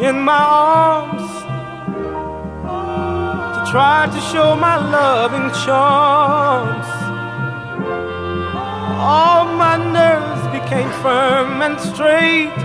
in 0.00 0.20
my 0.20 0.44
arms 0.70 1.15
try 3.70 4.06
to 4.06 4.20
show 4.20 4.54
my 4.54 4.76
loving 4.76 5.50
charms. 5.64 6.86
All 8.98 9.44
my 9.64 9.76
nerves 9.76 10.44
became 10.56 10.90
firm 11.02 11.62
and 11.62 11.80
straight 11.80 12.56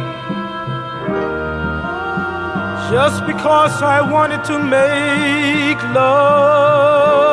just 2.91 3.25
because 3.25 3.81
I 3.81 4.01
wanted 4.01 4.43
to 4.45 4.59
make 4.59 5.81
love 5.95 7.30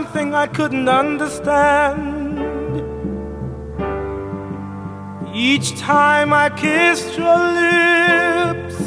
something 0.00 0.34
I 0.34 0.46
couldn't 0.46 0.88
understand. 0.88 1.98
Each 5.34 5.78
time 5.78 6.32
I 6.32 6.48
kissed 6.48 7.18
your 7.18 7.38
lips, 7.62 8.78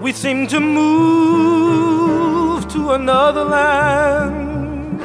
we 0.00 0.10
seemed 0.12 0.50
to 0.50 0.58
move 0.58 2.66
to 2.74 2.90
another 2.90 3.44
land. 3.44 4.98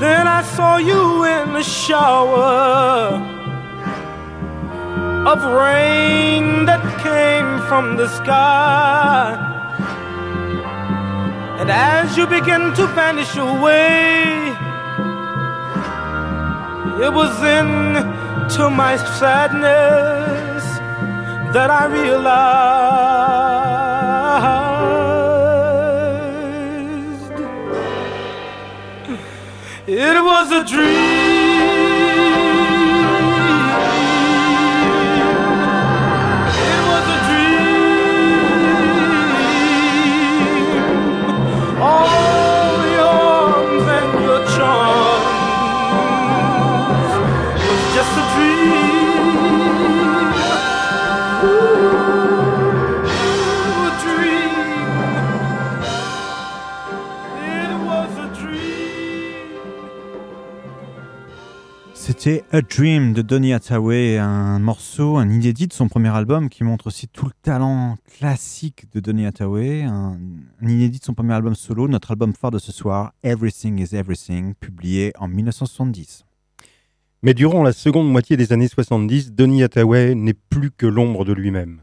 Then 0.00 0.26
I 0.26 0.40
saw 0.42 0.78
you 0.78 1.24
in 1.24 1.52
the 1.52 1.62
shower 1.62 3.20
of 5.32 5.44
rain 5.44 6.64
that 6.64 6.82
came 7.06 7.50
from 7.68 7.98
the 7.98 8.08
sky. 8.08 9.41
And 11.62 11.70
as 11.70 12.16
you 12.16 12.26
begin 12.26 12.74
to 12.74 12.88
vanish 12.88 13.36
away, 13.36 14.48
it 17.04 17.12
was 17.12 17.32
into 17.38 18.68
my 18.68 18.96
sadness 19.20 20.64
that 21.54 21.70
I 21.70 21.86
realized 21.86 22.42
it 29.86 30.24
was 30.24 30.50
a 30.50 30.64
dream. 30.64 31.11
C'était 62.22 62.44
A 62.52 62.62
Dream 62.62 63.14
de 63.14 63.20
Donny 63.20 63.52
Hathaway, 63.52 64.16
un 64.16 64.60
morceau, 64.60 65.16
un 65.16 65.28
inédit 65.28 65.66
de 65.66 65.72
son 65.72 65.88
premier 65.88 66.10
album 66.10 66.50
qui 66.50 66.62
montre 66.62 66.86
aussi 66.86 67.08
tout 67.08 67.26
le 67.26 67.32
talent 67.42 67.96
classique 68.16 68.84
de 68.92 69.00
Donny 69.00 69.26
Hathaway, 69.26 69.82
un, 69.82 70.20
un 70.60 70.68
inédit 70.68 71.00
de 71.00 71.04
son 71.04 71.14
premier 71.14 71.34
album 71.34 71.56
solo, 71.56 71.88
notre 71.88 72.12
album 72.12 72.32
phare 72.32 72.52
de 72.52 72.60
ce 72.60 72.70
soir, 72.70 73.12
Everything 73.24 73.80
is 73.80 73.96
Everything, 73.96 74.54
publié 74.54 75.12
en 75.18 75.26
1970. 75.26 76.24
Mais 77.24 77.34
durant 77.34 77.64
la 77.64 77.72
seconde 77.72 78.08
moitié 78.08 78.36
des 78.36 78.52
années 78.52 78.68
70, 78.68 79.32
Donny 79.32 79.64
Hathaway 79.64 80.14
n'est 80.14 80.32
plus 80.32 80.70
que 80.70 80.86
l'ombre 80.86 81.24
de 81.24 81.32
lui-même. 81.32 81.80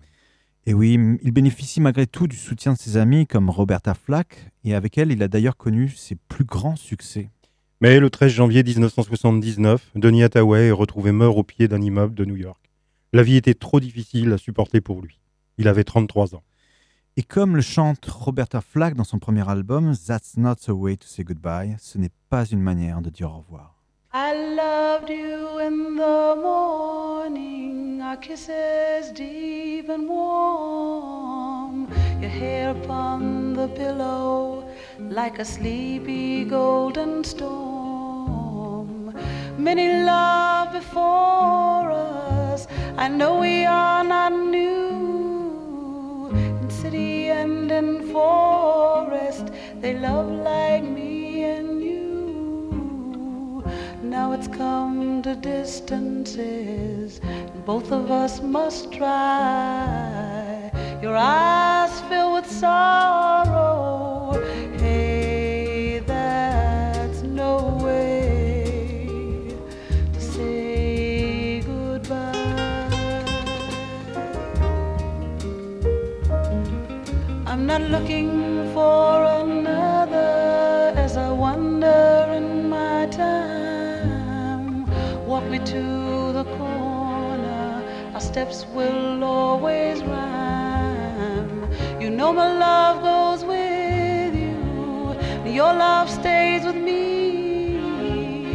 Et 0.65 0.73
oui, 0.73 0.97
il 1.21 1.31
bénéficie 1.33 1.81
malgré 1.81 2.07
tout 2.07 2.27
du 2.27 2.37
soutien 2.37 2.71
de 2.71 2.77
ses 2.77 2.95
amis 2.95 3.27
comme 3.27 3.49
Roberta 3.49 3.93
Flack, 3.93 4.53
et 4.63 4.73
avec 4.73 4.97
elle, 4.97 5.11
il 5.11 5.21
a 5.21 5.27
d'ailleurs 5.27 5.57
connu 5.57 5.89
ses 5.89 6.15
plus 6.15 6.45
grands 6.45 6.77
succès. 6.77 7.29
Mais 7.81 8.01
le 8.01 8.09
13 8.09 8.29
janvier 8.33 8.61
1979, 8.61 9.91
Donny 9.95 10.21
Hathaway 10.21 10.67
est 10.67 10.71
retrouvé 10.71 11.13
mort 11.13 11.37
au 11.37 11.43
pied 11.43 11.69
d'un 11.69 11.81
immeuble 11.81 12.13
de 12.13 12.25
New 12.25 12.35
York. 12.35 12.59
La 13.13 13.23
vie 13.23 13.37
était 13.37 13.53
trop 13.53 13.79
difficile 13.79 14.33
à 14.33 14.37
supporter 14.37 14.81
pour 14.81 15.01
lui. 15.01 15.17
Il 15.57 15.69
avait 15.69 15.85
33 15.85 16.35
ans. 16.35 16.43
Et 17.15 17.23
comme 17.23 17.55
le 17.55 17.61
chante 17.61 18.05
Roberta 18.05 18.59
Flack 18.59 18.95
dans 18.95 19.05
son 19.05 19.17
premier 19.17 19.49
album, 19.49 19.93
That's 19.95 20.35
Not 20.35 20.55
the 20.55 20.71
Way 20.71 20.97
to 20.97 21.07
Say 21.07 21.23
Goodbye, 21.23 21.77
ce 21.79 21.97
n'est 21.97 22.11
pas 22.29 22.45
une 22.45 22.59
manière 22.59 22.99
de 22.99 23.09
dire 23.09 23.31
au 23.31 23.37
revoir. 23.37 23.75
I 24.13 24.33
loved 24.57 25.09
you 25.09 25.59
in 25.61 25.95
the 25.95 26.35
morning, 26.41 28.01
our 28.01 28.17
kisses 28.19 29.13
deep 29.15 29.89
and 29.89 30.05
warm, 30.09 31.87
your 32.19 32.29
hair 32.29 32.71
upon 32.71 33.53
the 33.53 33.69
pillow 33.73 34.65
like 34.99 35.39
a 35.39 35.45
sleepy 35.45 36.43
golden 36.43 37.23
storm. 37.23 39.13
Many 39.57 40.03
love 40.03 40.73
before 40.73 41.91
us, 41.91 42.67
I 42.97 43.07
know 43.07 43.39
we 43.39 43.65
are 43.65 44.03
not 44.03 44.33
new. 44.33 44.89
In 46.31 46.69
city 46.69 47.29
and 47.29 47.71
in 47.71 48.11
forest, 48.11 49.51
they 49.79 49.97
love 49.97 50.29
like 50.29 50.83
me 50.83 51.43
and 51.43 51.81
you. 51.81 53.63
Now 54.03 54.33
it's 54.33 54.47
come 54.47 55.21
to 55.23 55.35
distances, 55.35 57.19
and 57.23 57.65
both 57.65 57.91
of 57.91 58.11
us 58.11 58.41
must 58.41 58.91
try. 58.91 60.71
Your 61.01 61.15
eyes 61.15 62.01
fill 62.09 62.33
with 62.33 62.51
sorrow. 62.51 64.08
to 85.65 86.33
the 86.33 86.43
corner. 86.57 87.83
Our 88.13 88.21
steps 88.21 88.65
will 88.73 89.23
always 89.23 90.01
rhyme. 90.03 91.69
You 91.99 92.09
know 92.09 92.31
my 92.33 92.51
love 92.57 93.01
goes 93.01 93.43
with 93.45 94.33
you. 94.35 95.51
Your 95.51 95.73
love 95.73 96.09
stays 96.09 96.63
with 96.63 96.75
me. 96.75 97.77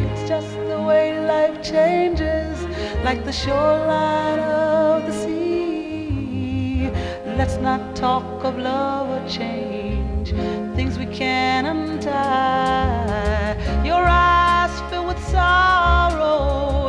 It's 0.05 0.27
just 0.27 0.51
the 0.67 0.81
way 0.81 1.19
life 1.25 1.61
changes, 1.63 2.63
like 3.03 3.23
the 3.25 3.31
shoreline 3.33 4.39
of 4.39 5.05
the 5.05 5.13
sea. 5.13 6.89
Let's 7.37 7.57
not 7.57 7.95
talk 7.95 8.43
of 8.43 8.57
love 8.57 9.09
or 9.09 9.29
change, 9.29 10.31
things 10.75 10.97
we 10.97 11.05
can't 11.05 11.67
untie. 11.67 13.55
Your 13.85 14.03
eyes 14.03 14.71
fill 14.89 15.05
with 15.05 15.19
sorrow 15.27 16.84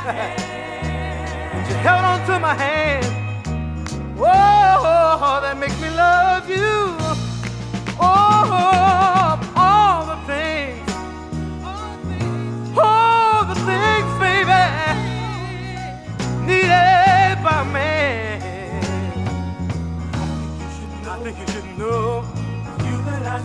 you 0.00 1.74
held 1.84 2.04
on 2.04 2.26
to 2.26 2.38
my 2.38 2.54
hand. 2.54 3.04
Oh, 4.18 5.38
that 5.42 5.58
makes 5.58 5.78
me 5.80 5.90
love 5.90 6.48
you. 6.48 6.96
Oh, 8.00 9.38
all 9.56 10.06
the 10.06 10.16
things. 10.26 10.90
all 12.78 13.44
the 13.44 13.54
things, 13.68 14.10
baby, 14.24 14.64
needed 16.46 17.36
by 17.44 17.62
me. 17.74 17.92
I 21.08 21.18
think 21.22 21.38
you 21.38 21.46
should 21.52 21.78
know. 21.78 22.24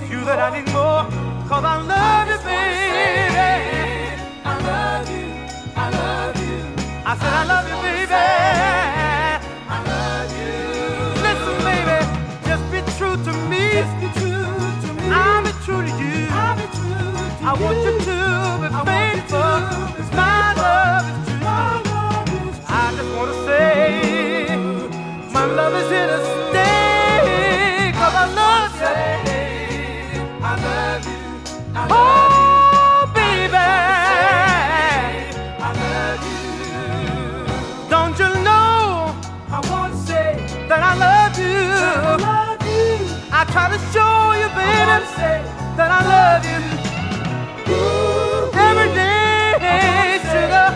You 0.09 0.23
that 0.23 0.39
I 0.39 0.49
need 0.57 0.71
more. 0.71 1.03
Cause 1.49 1.63
I 1.63 1.81
love 1.81 2.27
you, 2.29 2.37
baby. 2.45 3.74
I 7.07 7.15
said 7.17 7.33
I 7.33 7.45
love 7.45 7.67
you, 7.69 7.77
baby. 7.85 8.13
I 9.69 9.77
love 9.85 10.31
you. 10.33 10.57
Listen, 11.21 11.55
baby, 11.61 12.01
just 12.49 12.65
be 12.73 12.79
true 12.97 13.13
to 13.27 13.33
me. 13.45 13.63
Just 13.77 13.95
be 14.01 14.07
true 14.19 14.33
to 14.33 14.89
me. 14.97 15.13
I'll 15.13 15.43
be 15.45 15.51
true 15.65 15.85
to 15.85 15.93
you. 16.01 16.25
I'll 16.33 16.55
be 16.57 16.65
true 16.73 17.13
to 17.13 17.45
I 17.45 17.53
want 17.61 17.77
you 17.77 18.04
love 46.25 46.45
you. 46.51 46.61
Every 48.67 48.89
day, 48.99 50.19
sugar. 50.31 50.69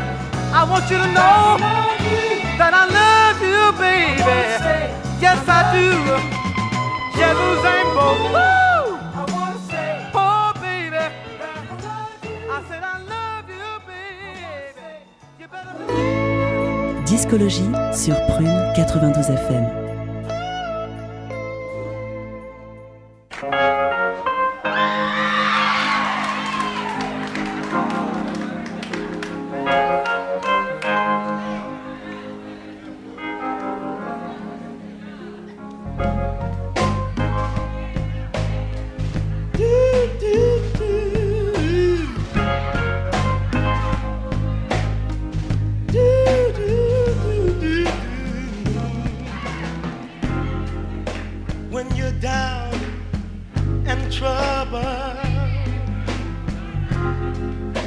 I 0.59 0.61
want 0.69 0.85
you 0.91 0.97
to 1.03 1.09
know 1.17 1.39
that 2.59 2.73
I 2.81 2.83
love 3.01 3.37
you, 3.51 3.61
baby. 3.83 4.41
Yes, 5.23 5.39
I 5.57 5.61
do. 5.75 5.87
Jerusalem, 7.19 7.87
woo! 7.97 8.83
Oh, 10.21 10.51
baby. 10.65 11.03
I 12.55 12.57
said 12.67 12.83
I 12.93 12.95
love 13.13 13.47
you, 13.59 13.69
baby. 13.89 14.89
You 15.39 15.47
better 15.53 15.73
Discologie 17.05 17.71
sur 17.93 18.15
Prune 18.27 18.73
92 18.75 19.31
FM. 19.31 19.88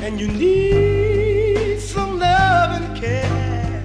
And 0.02 0.18
you 0.18 0.26
need 0.26 1.78
some 1.78 2.18
love 2.18 2.82
and 2.82 2.96
care. 3.00 3.84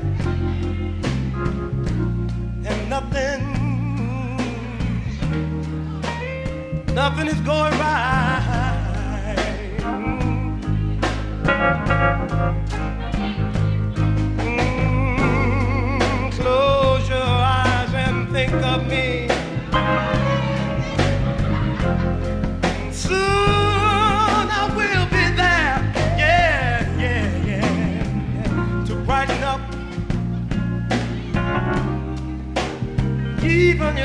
And 2.65 2.89
nothing 2.89 3.43
nothing 6.95 7.27
is 7.27 7.39
going 7.41 7.73
right 7.77 8.26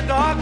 dog. 0.09 0.42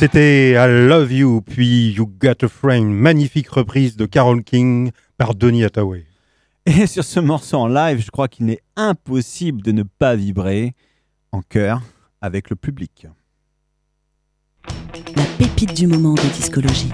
C'était 0.00 0.52
I 0.52 0.88
Love 0.88 1.12
You, 1.12 1.42
puis 1.42 1.92
You 1.92 2.06
Got 2.06 2.42
a 2.46 2.48
Friend, 2.48 2.86
magnifique 2.86 3.50
reprise 3.50 3.98
de 3.98 4.06
Carole 4.06 4.42
King 4.42 4.92
par 5.18 5.34
Donny 5.34 5.62
Hathaway. 5.62 6.06
Et 6.64 6.86
sur 6.86 7.04
ce 7.04 7.20
morceau 7.20 7.58
en 7.58 7.68
live, 7.68 8.00
je 8.02 8.10
crois 8.10 8.26
qu'il 8.26 8.46
n'est 8.46 8.62
impossible 8.76 9.60
de 9.60 9.72
ne 9.72 9.82
pas 9.82 10.16
vibrer 10.16 10.72
en 11.32 11.42
chœur 11.42 11.82
avec 12.22 12.48
le 12.48 12.56
public. 12.56 13.08
La 15.16 15.24
pépite 15.36 15.74
du 15.74 15.86
moment 15.86 16.14
de 16.14 16.34
discologie. 16.34 16.90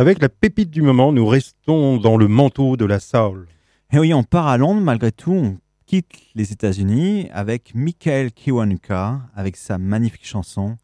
Avec 0.00 0.22
la 0.22 0.30
pépite 0.30 0.70
du 0.70 0.80
moment, 0.80 1.12
nous 1.12 1.26
restons 1.26 1.98
dans 1.98 2.16
le 2.16 2.26
manteau 2.26 2.78
de 2.78 2.86
la 2.86 3.00
soul. 3.00 3.46
Et 3.92 3.98
oui, 3.98 4.14
on 4.14 4.22
part 4.22 4.46
à 4.46 4.56
Londres 4.56 4.80
malgré 4.80 5.12
tout, 5.12 5.34
on 5.34 5.58
quitte 5.84 6.22
les 6.34 6.52
États-Unis 6.52 7.28
avec 7.34 7.74
Michael 7.74 8.32
Kiwanuka 8.32 9.20
avec 9.36 9.58
sa 9.58 9.76
magnifique 9.76 10.26
chanson 10.26 10.78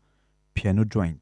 Piano 0.52 0.84
Joint. 0.86 1.14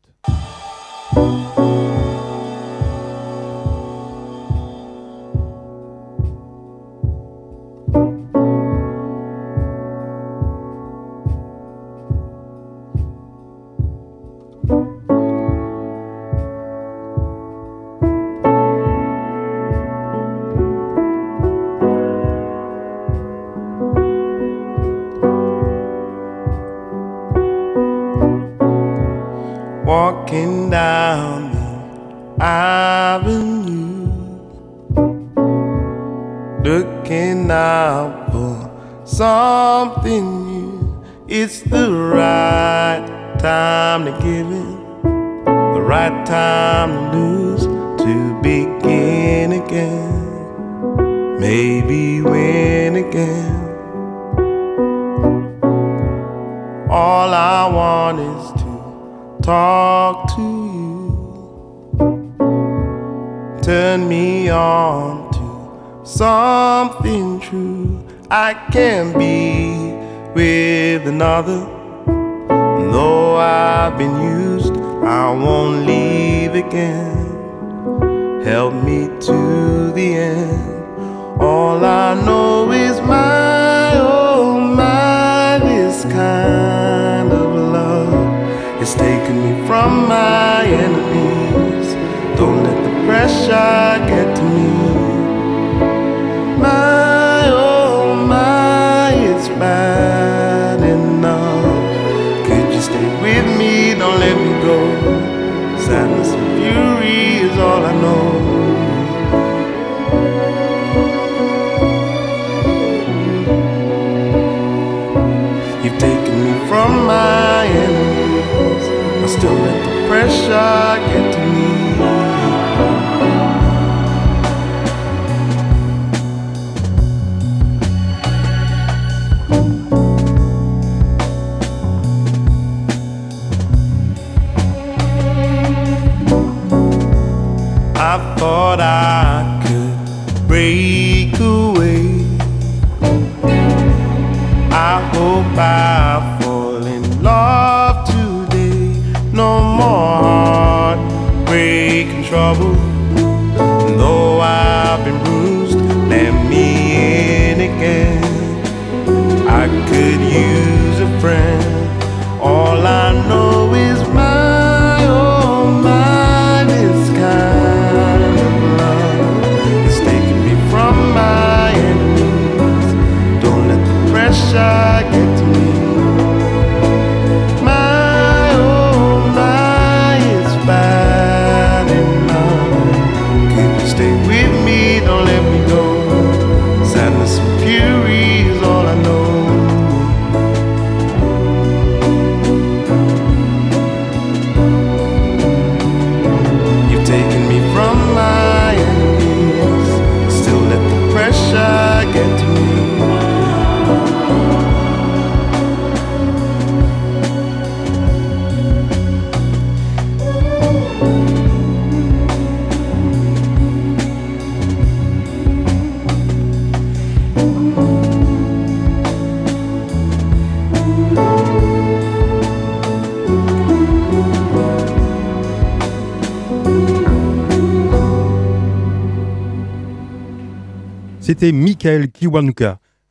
Still 119.39 119.53
let 119.53 119.85
the 119.85 120.09
pressure 120.09 121.11
get 121.11 121.33
to 121.33 121.47
me. 121.47 121.64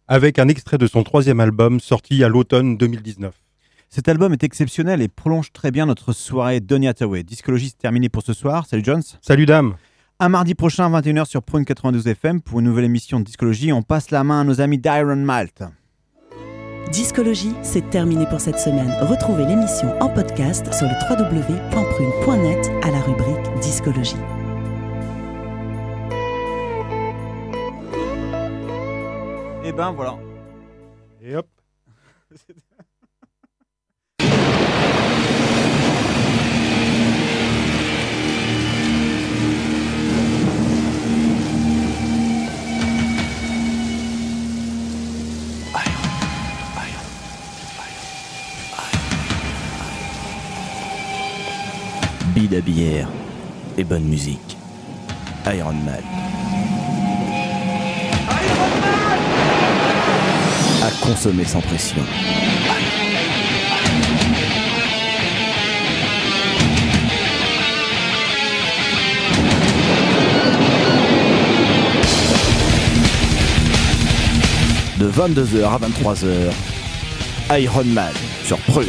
Avec 0.08 0.38
un 0.38 0.50
extrait 0.50 0.78
de 0.78 0.86
son 0.86 1.04
troisième 1.04 1.40
album 1.40 1.80
sorti 1.80 2.24
à 2.24 2.28
l'automne 2.28 2.78
2019. 2.78 3.34
Cet 3.90 4.10
album 4.10 4.34
est 4.34 4.44
exceptionnel 4.44 5.02
et 5.02 5.08
prolonge 5.08 5.54
très 5.54 5.72
bien 5.72 5.86
notre 5.86 6.12
soirée 6.12 6.60
Donny 6.60 6.88
Hathaway. 6.88 7.24
Discologie, 7.24 7.70
c'est 7.70 7.78
terminé 7.78 8.10
pour 8.10 8.24
ce 8.24 8.34
soir. 8.34 8.66
Salut 8.66 8.84
Jones. 8.84 9.04
Salut 9.22 9.46
dame. 9.46 9.76
Un 10.20 10.30
mardi 10.30 10.56
prochain, 10.56 10.90
21h 10.90 11.26
sur 11.26 11.42
Prune 11.42 11.64
92 11.64 12.06
FM 12.08 12.42
pour 12.42 12.60
une 12.60 12.66
nouvelle 12.66 12.86
émission 12.86 13.20
de 13.20 13.26
Discologie. 13.26 13.72
On 13.72 13.82
passe 13.82 14.12
la 14.12 14.24
main 14.26 14.42
à 14.42 14.44
nos 14.44 14.60
amis 14.60 14.78
d'Iron 14.78 15.16
Malt. 15.16 15.64
Discologie, 16.92 17.54
c'est 17.62 17.90
terminé 17.90 18.26
pour 18.26 18.42
cette 18.42 18.60
semaine. 18.60 18.92
Retrouvez 19.02 19.46
l'émission 19.46 19.98
en 20.02 20.10
podcast 20.10 20.74
sur 20.74 20.86
le 20.86 20.94
www.prune.net 21.10 22.72
à 22.84 22.92
la 22.92 23.00
rubrique 23.00 23.60
Discologie. 23.62 24.18
Et 29.66 29.72
ben 29.72 29.91
voilà. 29.91 30.18
Et 31.22 31.36
hop. 31.38 31.47
Bide 52.36 52.55
à 52.55 52.61
bière 52.61 53.07
et 53.78 53.84
bonne 53.86 54.03
musique. 54.03 54.57
Iron 55.45 55.72
Man. 55.72 56.33
Consommer 61.04 61.43
sans 61.43 61.60
pression. 61.60 61.97
De 74.97 75.10
22h 75.10 75.66
à 75.66 75.80
23h, 75.80 77.60
Iron 77.60 77.84
Man 77.84 78.14
sur 78.45 78.58
Prune. 78.60 78.86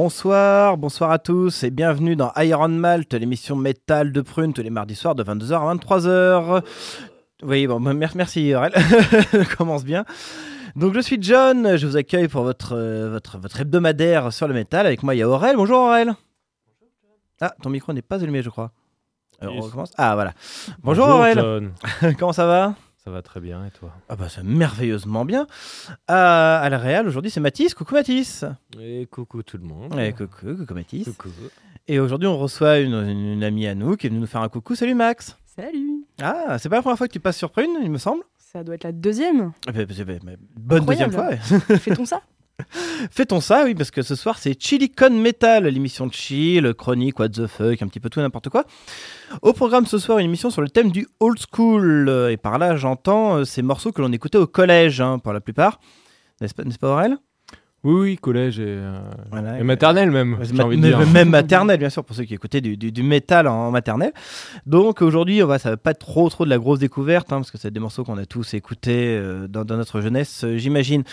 Bonsoir, 0.00 0.76
bonsoir 0.76 1.10
à 1.10 1.18
tous 1.18 1.64
et 1.64 1.70
bienvenue 1.70 2.16
dans 2.16 2.30
Iron 2.36 2.68
Malt, 2.68 3.14
l'émission 3.14 3.56
métal 3.56 4.12
de 4.12 4.20
Prune 4.20 4.52
tous 4.52 4.60
les 4.60 4.68
mardis 4.68 4.94
soirs 4.94 5.14
de 5.14 5.24
22h 5.24 5.54
à 5.54 5.74
23h. 5.74 6.62
Oui, 7.42 7.66
bon, 7.66 7.80
mer- 7.80 8.12
merci 8.14 8.54
Aurel, 8.54 8.74
commence 9.56 9.86
bien. 9.86 10.04
Donc 10.76 10.92
je 10.92 11.00
suis 11.00 11.16
John, 11.22 11.78
je 11.78 11.86
vous 11.86 11.96
accueille 11.96 12.28
pour 12.28 12.42
votre, 12.42 12.76
euh, 12.76 13.08
votre, 13.08 13.38
votre 13.38 13.58
hebdomadaire 13.58 14.34
sur 14.34 14.46
le 14.46 14.52
métal. 14.52 14.84
Avec 14.84 15.02
moi 15.02 15.14
il 15.14 15.18
y 15.20 15.22
a 15.22 15.28
Aurel. 15.30 15.56
Bonjour 15.56 15.78
Aurel. 15.78 16.12
Ah, 17.40 17.54
ton 17.62 17.70
micro 17.70 17.94
n'est 17.94 18.02
pas 18.02 18.22
allumé 18.22 18.42
je 18.42 18.50
crois. 18.50 18.72
Alors, 19.40 19.54
on 19.56 19.60
recommence. 19.60 19.92
Ah 19.96 20.14
voilà. 20.14 20.34
Bonjour, 20.82 21.06
Bonjour, 21.06 21.20
Aurel. 21.20 21.70
Comment 22.18 22.34
ça 22.34 22.44
va? 22.44 22.74
Ça 23.06 23.12
va 23.12 23.22
très 23.22 23.38
bien 23.38 23.64
et 23.64 23.70
toi? 23.70 23.92
Ah 24.08 24.16
bah 24.16 24.26
c'est 24.28 24.42
merveilleusement 24.42 25.24
bien. 25.24 25.46
À, 26.08 26.58
à 26.58 26.68
la 26.68 26.76
Réal 26.76 27.06
aujourd'hui 27.06 27.30
c'est 27.30 27.38
Mathis. 27.38 27.72
Coucou 27.72 27.94
Mathis. 27.94 28.44
Et 28.80 29.06
coucou 29.06 29.44
tout 29.44 29.58
le 29.58 29.62
monde. 29.62 29.96
Et 29.96 30.12
coucou, 30.12 30.56
coucou 30.58 30.74
Mathis. 30.74 31.04
Coucou. 31.04 31.28
Et 31.86 32.00
aujourd'hui, 32.00 32.26
on 32.26 32.36
reçoit 32.36 32.80
une, 32.80 32.94
une- 32.94 33.32
une 33.34 33.44
amie 33.44 33.68
à 33.68 33.76
nous 33.76 33.94
qui 33.96 34.08
est 34.08 34.10
venue 34.10 34.18
nous 34.20 34.26
faire 34.26 34.42
un 34.42 34.48
coucou. 34.48 34.74
Salut 34.74 34.96
Max. 34.96 35.38
Salut 35.54 36.02
Ah, 36.20 36.58
c'est 36.58 36.68
pas 36.68 36.74
la 36.76 36.82
première 36.82 36.98
fois 36.98 37.06
que 37.06 37.12
tu 37.12 37.20
passes 37.20 37.36
sur 37.36 37.52
Prune, 37.52 37.70
il 37.80 37.92
me 37.92 37.98
semble? 37.98 38.24
Ça 38.38 38.64
doit 38.64 38.74
être 38.74 38.82
la 38.82 38.90
deuxième. 38.90 39.52
Eh 39.68 39.70
ben, 39.70 39.86
c'est- 39.88 40.04
ben, 40.04 40.18
ben, 40.24 40.36
Bonne 40.56 40.78
Incroyable. 40.80 41.14
deuxième 41.14 41.60
fois. 41.60 41.68
ouais. 41.74 41.78
Fait-on 41.78 42.06
ça 42.06 42.22
Fait-on 43.10 43.40
ça, 43.40 43.64
oui, 43.64 43.74
parce 43.74 43.90
que 43.90 44.02
ce 44.02 44.14
soir, 44.14 44.38
c'est 44.38 44.60
Chilicon 44.60 45.10
Metal, 45.10 45.64
l'émission 45.66 46.06
de 46.06 46.12
chill, 46.12 46.72
chronique, 46.74 47.18
what 47.18 47.28
the 47.30 47.46
fuck, 47.46 47.82
un 47.82 47.88
petit 47.88 48.00
peu 48.00 48.08
tout 48.08 48.20
n'importe 48.20 48.48
quoi. 48.48 48.64
Au 49.42 49.52
programme 49.52 49.86
ce 49.86 49.98
soir, 49.98 50.18
une 50.18 50.24
émission 50.26 50.50
sur 50.50 50.62
le 50.62 50.68
thème 50.68 50.90
du 50.90 51.06
old 51.20 51.38
school. 51.52 52.28
Et 52.30 52.36
par 52.36 52.58
là, 52.58 52.76
j'entends 52.76 53.36
euh, 53.38 53.44
ces 53.44 53.62
morceaux 53.62 53.92
que 53.92 54.00
l'on 54.00 54.12
écoutait 54.12 54.38
au 54.38 54.46
collège, 54.46 55.00
hein, 55.00 55.18
pour 55.18 55.32
la 55.32 55.40
plupart. 55.40 55.80
N'est-ce 56.40 56.54
pas, 56.54 56.64
n'est-ce 56.64 56.78
pas 56.78 56.88
Aurel? 56.92 57.18
Oui, 57.84 58.00
oui, 58.00 58.16
collège 58.16 58.58
et, 58.58 58.64
euh, 58.66 58.98
Voilà, 59.30 59.60
et 59.60 59.62
maternelle 59.62 60.10
même, 60.10 60.34
Ouais, 60.34 60.44
j'ai 60.46 60.54
ma- 60.54 60.64
envie 60.64 60.76
de 60.76 60.82
dire. 60.82 60.98
Même 61.06 61.28
maternelle, 61.28 61.78
bien 61.78 61.90
sûr, 61.90 62.04
pour 62.04 62.16
ceux 62.16 62.24
qui 62.24 62.34
écoutaient 62.34 62.60
du, 62.62 62.76
du, 62.76 62.90
du 62.90 63.02
métal 63.04 63.46
en, 63.46 63.68
en 63.68 63.70
maternelle. 63.70 64.12
Donc 64.64 65.02
aujourd'hui, 65.02 65.40
on 65.42 65.46
va, 65.46 65.58
ça 65.60 65.70
va 65.70 65.76
pas 65.76 65.92
être 65.92 66.00
trop, 66.00 66.28
trop 66.30 66.44
de 66.44 66.50
la 66.50 66.58
grosse 66.58 66.80
découverte, 66.80 67.32
hein, 67.32 67.36
parce 67.36 67.50
que 67.52 67.58
c'est 67.58 67.70
des 67.70 67.78
morceaux 67.78 68.02
qu'on 68.02 68.18
a 68.18 68.26
tous 68.26 68.54
écoutés 68.54 69.16
euh, 69.18 69.46
dans, 69.46 69.64
dans 69.64 69.76
notre 69.76 70.00
jeunesse, 70.00 70.42
euh, 70.44 70.56
j'imagine. 70.56 71.04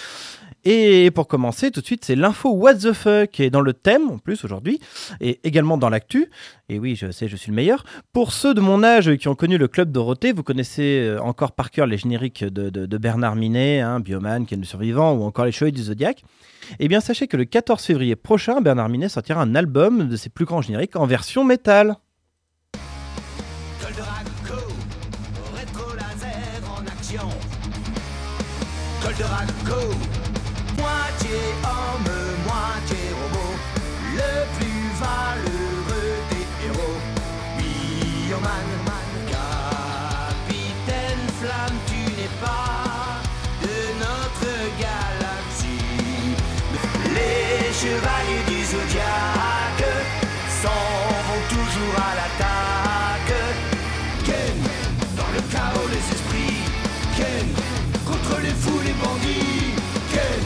Et 0.66 1.12
pour 1.12 1.28
commencer, 1.28 1.72
tout 1.72 1.82
de 1.82 1.86
suite, 1.86 2.06
c'est 2.06 2.16
l'info 2.16 2.52
What 2.52 2.76
the 2.76 2.94
fuck, 2.94 3.32
qui 3.32 3.44
est 3.44 3.50
dans 3.50 3.62
le 3.62 3.74
thème, 3.74 4.10
en 4.10 4.18
plus, 4.18 4.46
aujourd'hui, 4.46 4.80
et 5.20 5.40
également 5.44 5.78
dans 5.78 5.90
l'actu. 5.90 6.30
Et 6.70 6.80
oui, 6.80 6.96
je 6.96 7.12
sais, 7.12 7.28
je 7.28 7.36
suis 7.36 7.52
le 7.52 7.56
meilleur. 7.56 7.84
Pour 8.14 8.32
ceux 8.32 8.54
de 8.54 8.62
mon 8.62 8.84
âge 8.84 9.16
qui 9.18 9.28
ont 9.28 9.36
connu 9.36 9.58
le 9.58 9.68
Club 9.68 9.92
Dorothée, 9.92 10.32
vous 10.32 10.44
connaissez 10.44 11.02
euh, 11.02 11.22
encore 11.22 11.52
par 11.52 11.70
cœur 11.70 11.86
les 11.86 11.98
génériques 11.98 12.46
de, 12.46 12.98
Bernard 12.98 13.36
Minet, 13.36 13.82
hein, 13.82 14.00
Bioman, 14.00 14.46
Ken 14.46 14.60
le 14.60 14.66
Survivant, 14.66 15.14
ou 15.14 15.24
encore 15.24 15.46
les 15.46 15.52
Chevaliers 15.52 15.74
du 15.74 15.84
Zodiac. 15.84 16.24
Eh 16.80 16.88
bien, 16.88 17.02
sachez 17.02 17.28
que 17.28 17.36
le 17.36 17.44
14 17.44 17.84
février 17.84 18.16
prochain, 18.16 18.62
Bernard 18.62 18.88
Minet 18.88 19.10
sortira 19.10 19.42
un 19.42 19.56
album 19.56 20.08
de 20.08 20.16
ses 20.16 20.30
plus 20.30 20.46
grands 20.46 20.62
génériques 20.62 20.96
en 20.96 21.06
version 21.06 21.44
métal. 21.44 21.98
Chevaliers 47.84 48.46
du 48.48 48.64
zodiaque 48.64 49.92
s'en 50.62 50.70
vont 51.28 51.44
toujours 51.50 51.96
à 51.98 52.16
l'attaque. 52.16 53.36
Ken, 54.24 54.58
dans 55.18 55.32
le 55.36 55.42
chaos 55.52 55.88
les 55.90 56.06
esprits. 56.16 56.64
Ken, 57.18 57.48
contre 58.06 58.40
les 58.42 58.52
fous 58.52 58.80
les 58.86 58.94
bandits. 58.94 59.74
Ken. 60.14 60.44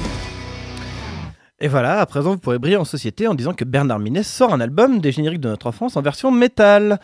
Et 1.59 1.67
voilà, 1.67 1.99
à 1.99 2.05
présent, 2.07 2.31
vous 2.31 2.39
pourrez 2.39 2.57
briller 2.57 2.77
en 2.77 2.85
société 2.85 3.27
en 3.27 3.35
disant 3.35 3.53
que 3.53 3.65
Bernard 3.65 3.99
Minet 3.99 4.23
sort 4.23 4.51
un 4.51 4.59
album 4.59 4.99
des 4.99 5.11
génériques 5.11 5.41
de 5.41 5.49
notre 5.49 5.67
enfance 5.67 5.95
en 5.95 6.01
version 6.01 6.31
métal. 6.31 6.99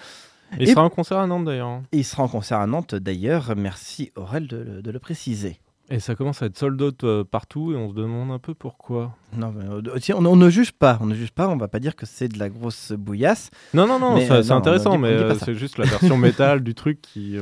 Il 0.60 0.68
sera 0.68 0.82
en 0.82 0.90
concert 0.90 1.20
à 1.20 1.28
Nantes 1.28 1.46
d'ailleurs. 1.46 1.82
Il 1.92 2.04
sera 2.04 2.24
en 2.24 2.28
concert 2.28 2.58
à 2.58 2.66
Nantes 2.66 2.96
d'ailleurs. 2.96 3.54
Merci 3.56 4.12
Aurel 4.16 4.48
de 4.48 4.92
le 4.92 5.00
préciser. 5.00 5.60
Et 5.90 6.00
ça 6.00 6.16
commence 6.16 6.42
à 6.42 6.46
être 6.48 6.58
sold 6.58 6.82
out 6.82 7.04
euh, 7.04 7.24
partout 7.24 7.74
et 7.74 7.76
on 7.76 7.90
se 7.90 7.94
demande 7.94 8.32
un 8.32 8.40
peu 8.40 8.54
pourquoi. 8.54 9.16
Non, 9.36 9.52
mais, 9.52 9.66
euh, 9.66 9.82
on, 10.16 10.26
on 10.26 10.36
ne 10.38 10.50
juge 10.50 10.72
pas, 10.72 10.98
on 11.02 11.06
ne 11.06 11.14
juge 11.14 11.32
pas, 11.32 11.48
on 11.50 11.58
va 11.58 11.68
pas 11.68 11.80
dire 11.80 11.96
que 11.96 12.06
c'est 12.06 12.30
de 12.30 12.40
la 12.40 12.50
grosse 12.50 12.94
bouillasse. 12.94 13.52
Non, 13.74 13.86
non, 13.86 14.00
non, 14.00 14.16
euh, 14.32 14.42
c'est 14.44 14.52
intéressant, 14.54 14.92
mais 14.98 15.18
c'est 15.46 15.56
juste 15.56 15.78
la 15.78 15.86
version 15.86 16.18
métal 16.30 16.62
du 16.64 16.74
truc 16.74 17.02
qui. 17.02 17.38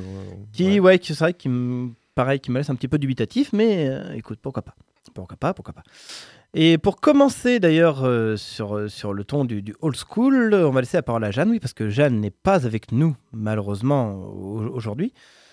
Qui, 0.54 0.80
ouais, 0.80 0.98
qui- 1.00 1.14
c'est 1.14 1.24
vrai, 1.24 1.34
qui 1.34 1.50
pareil, 2.16 2.40
qui 2.40 2.52
me 2.52 2.58
laisse 2.58 2.70
un 2.70 2.76
petit 2.76 2.88
peu 2.88 2.98
dubitatif, 2.98 3.54
mais 3.54 3.90
écoute, 4.16 4.40
pourquoi 4.42 4.64
pas. 4.64 4.76
Pourquoi 5.14 5.38
pas, 5.38 5.54
pourquoi 5.54 5.74
pas. 5.74 5.84
Et 6.54 6.78
pour 6.78 7.00
commencer 7.00 7.60
d'ailleurs 7.60 8.04
euh, 8.04 8.36
sur, 8.36 8.90
sur 8.90 9.14
le 9.14 9.24
ton 9.24 9.46
du, 9.46 9.62
du 9.62 9.74
old 9.82 9.96
school, 9.96 10.54
on 10.54 10.72
va 10.72 10.82
laisser 10.82 10.98
la 10.98 11.04
parole 11.04 11.24
à 11.24 11.32
Jeanne, 11.32 11.50
oui, 11.52 11.60
parce 11.60 11.74
que 11.74 11.90
Jeanne 11.90 12.20
n'est 12.20 12.30
pas 12.32 12.66
avec 12.66 12.92
nous, 12.92 13.16
malheureusement, 13.32 14.16
au- 14.16 14.68
aujourd'hui. 14.74 15.14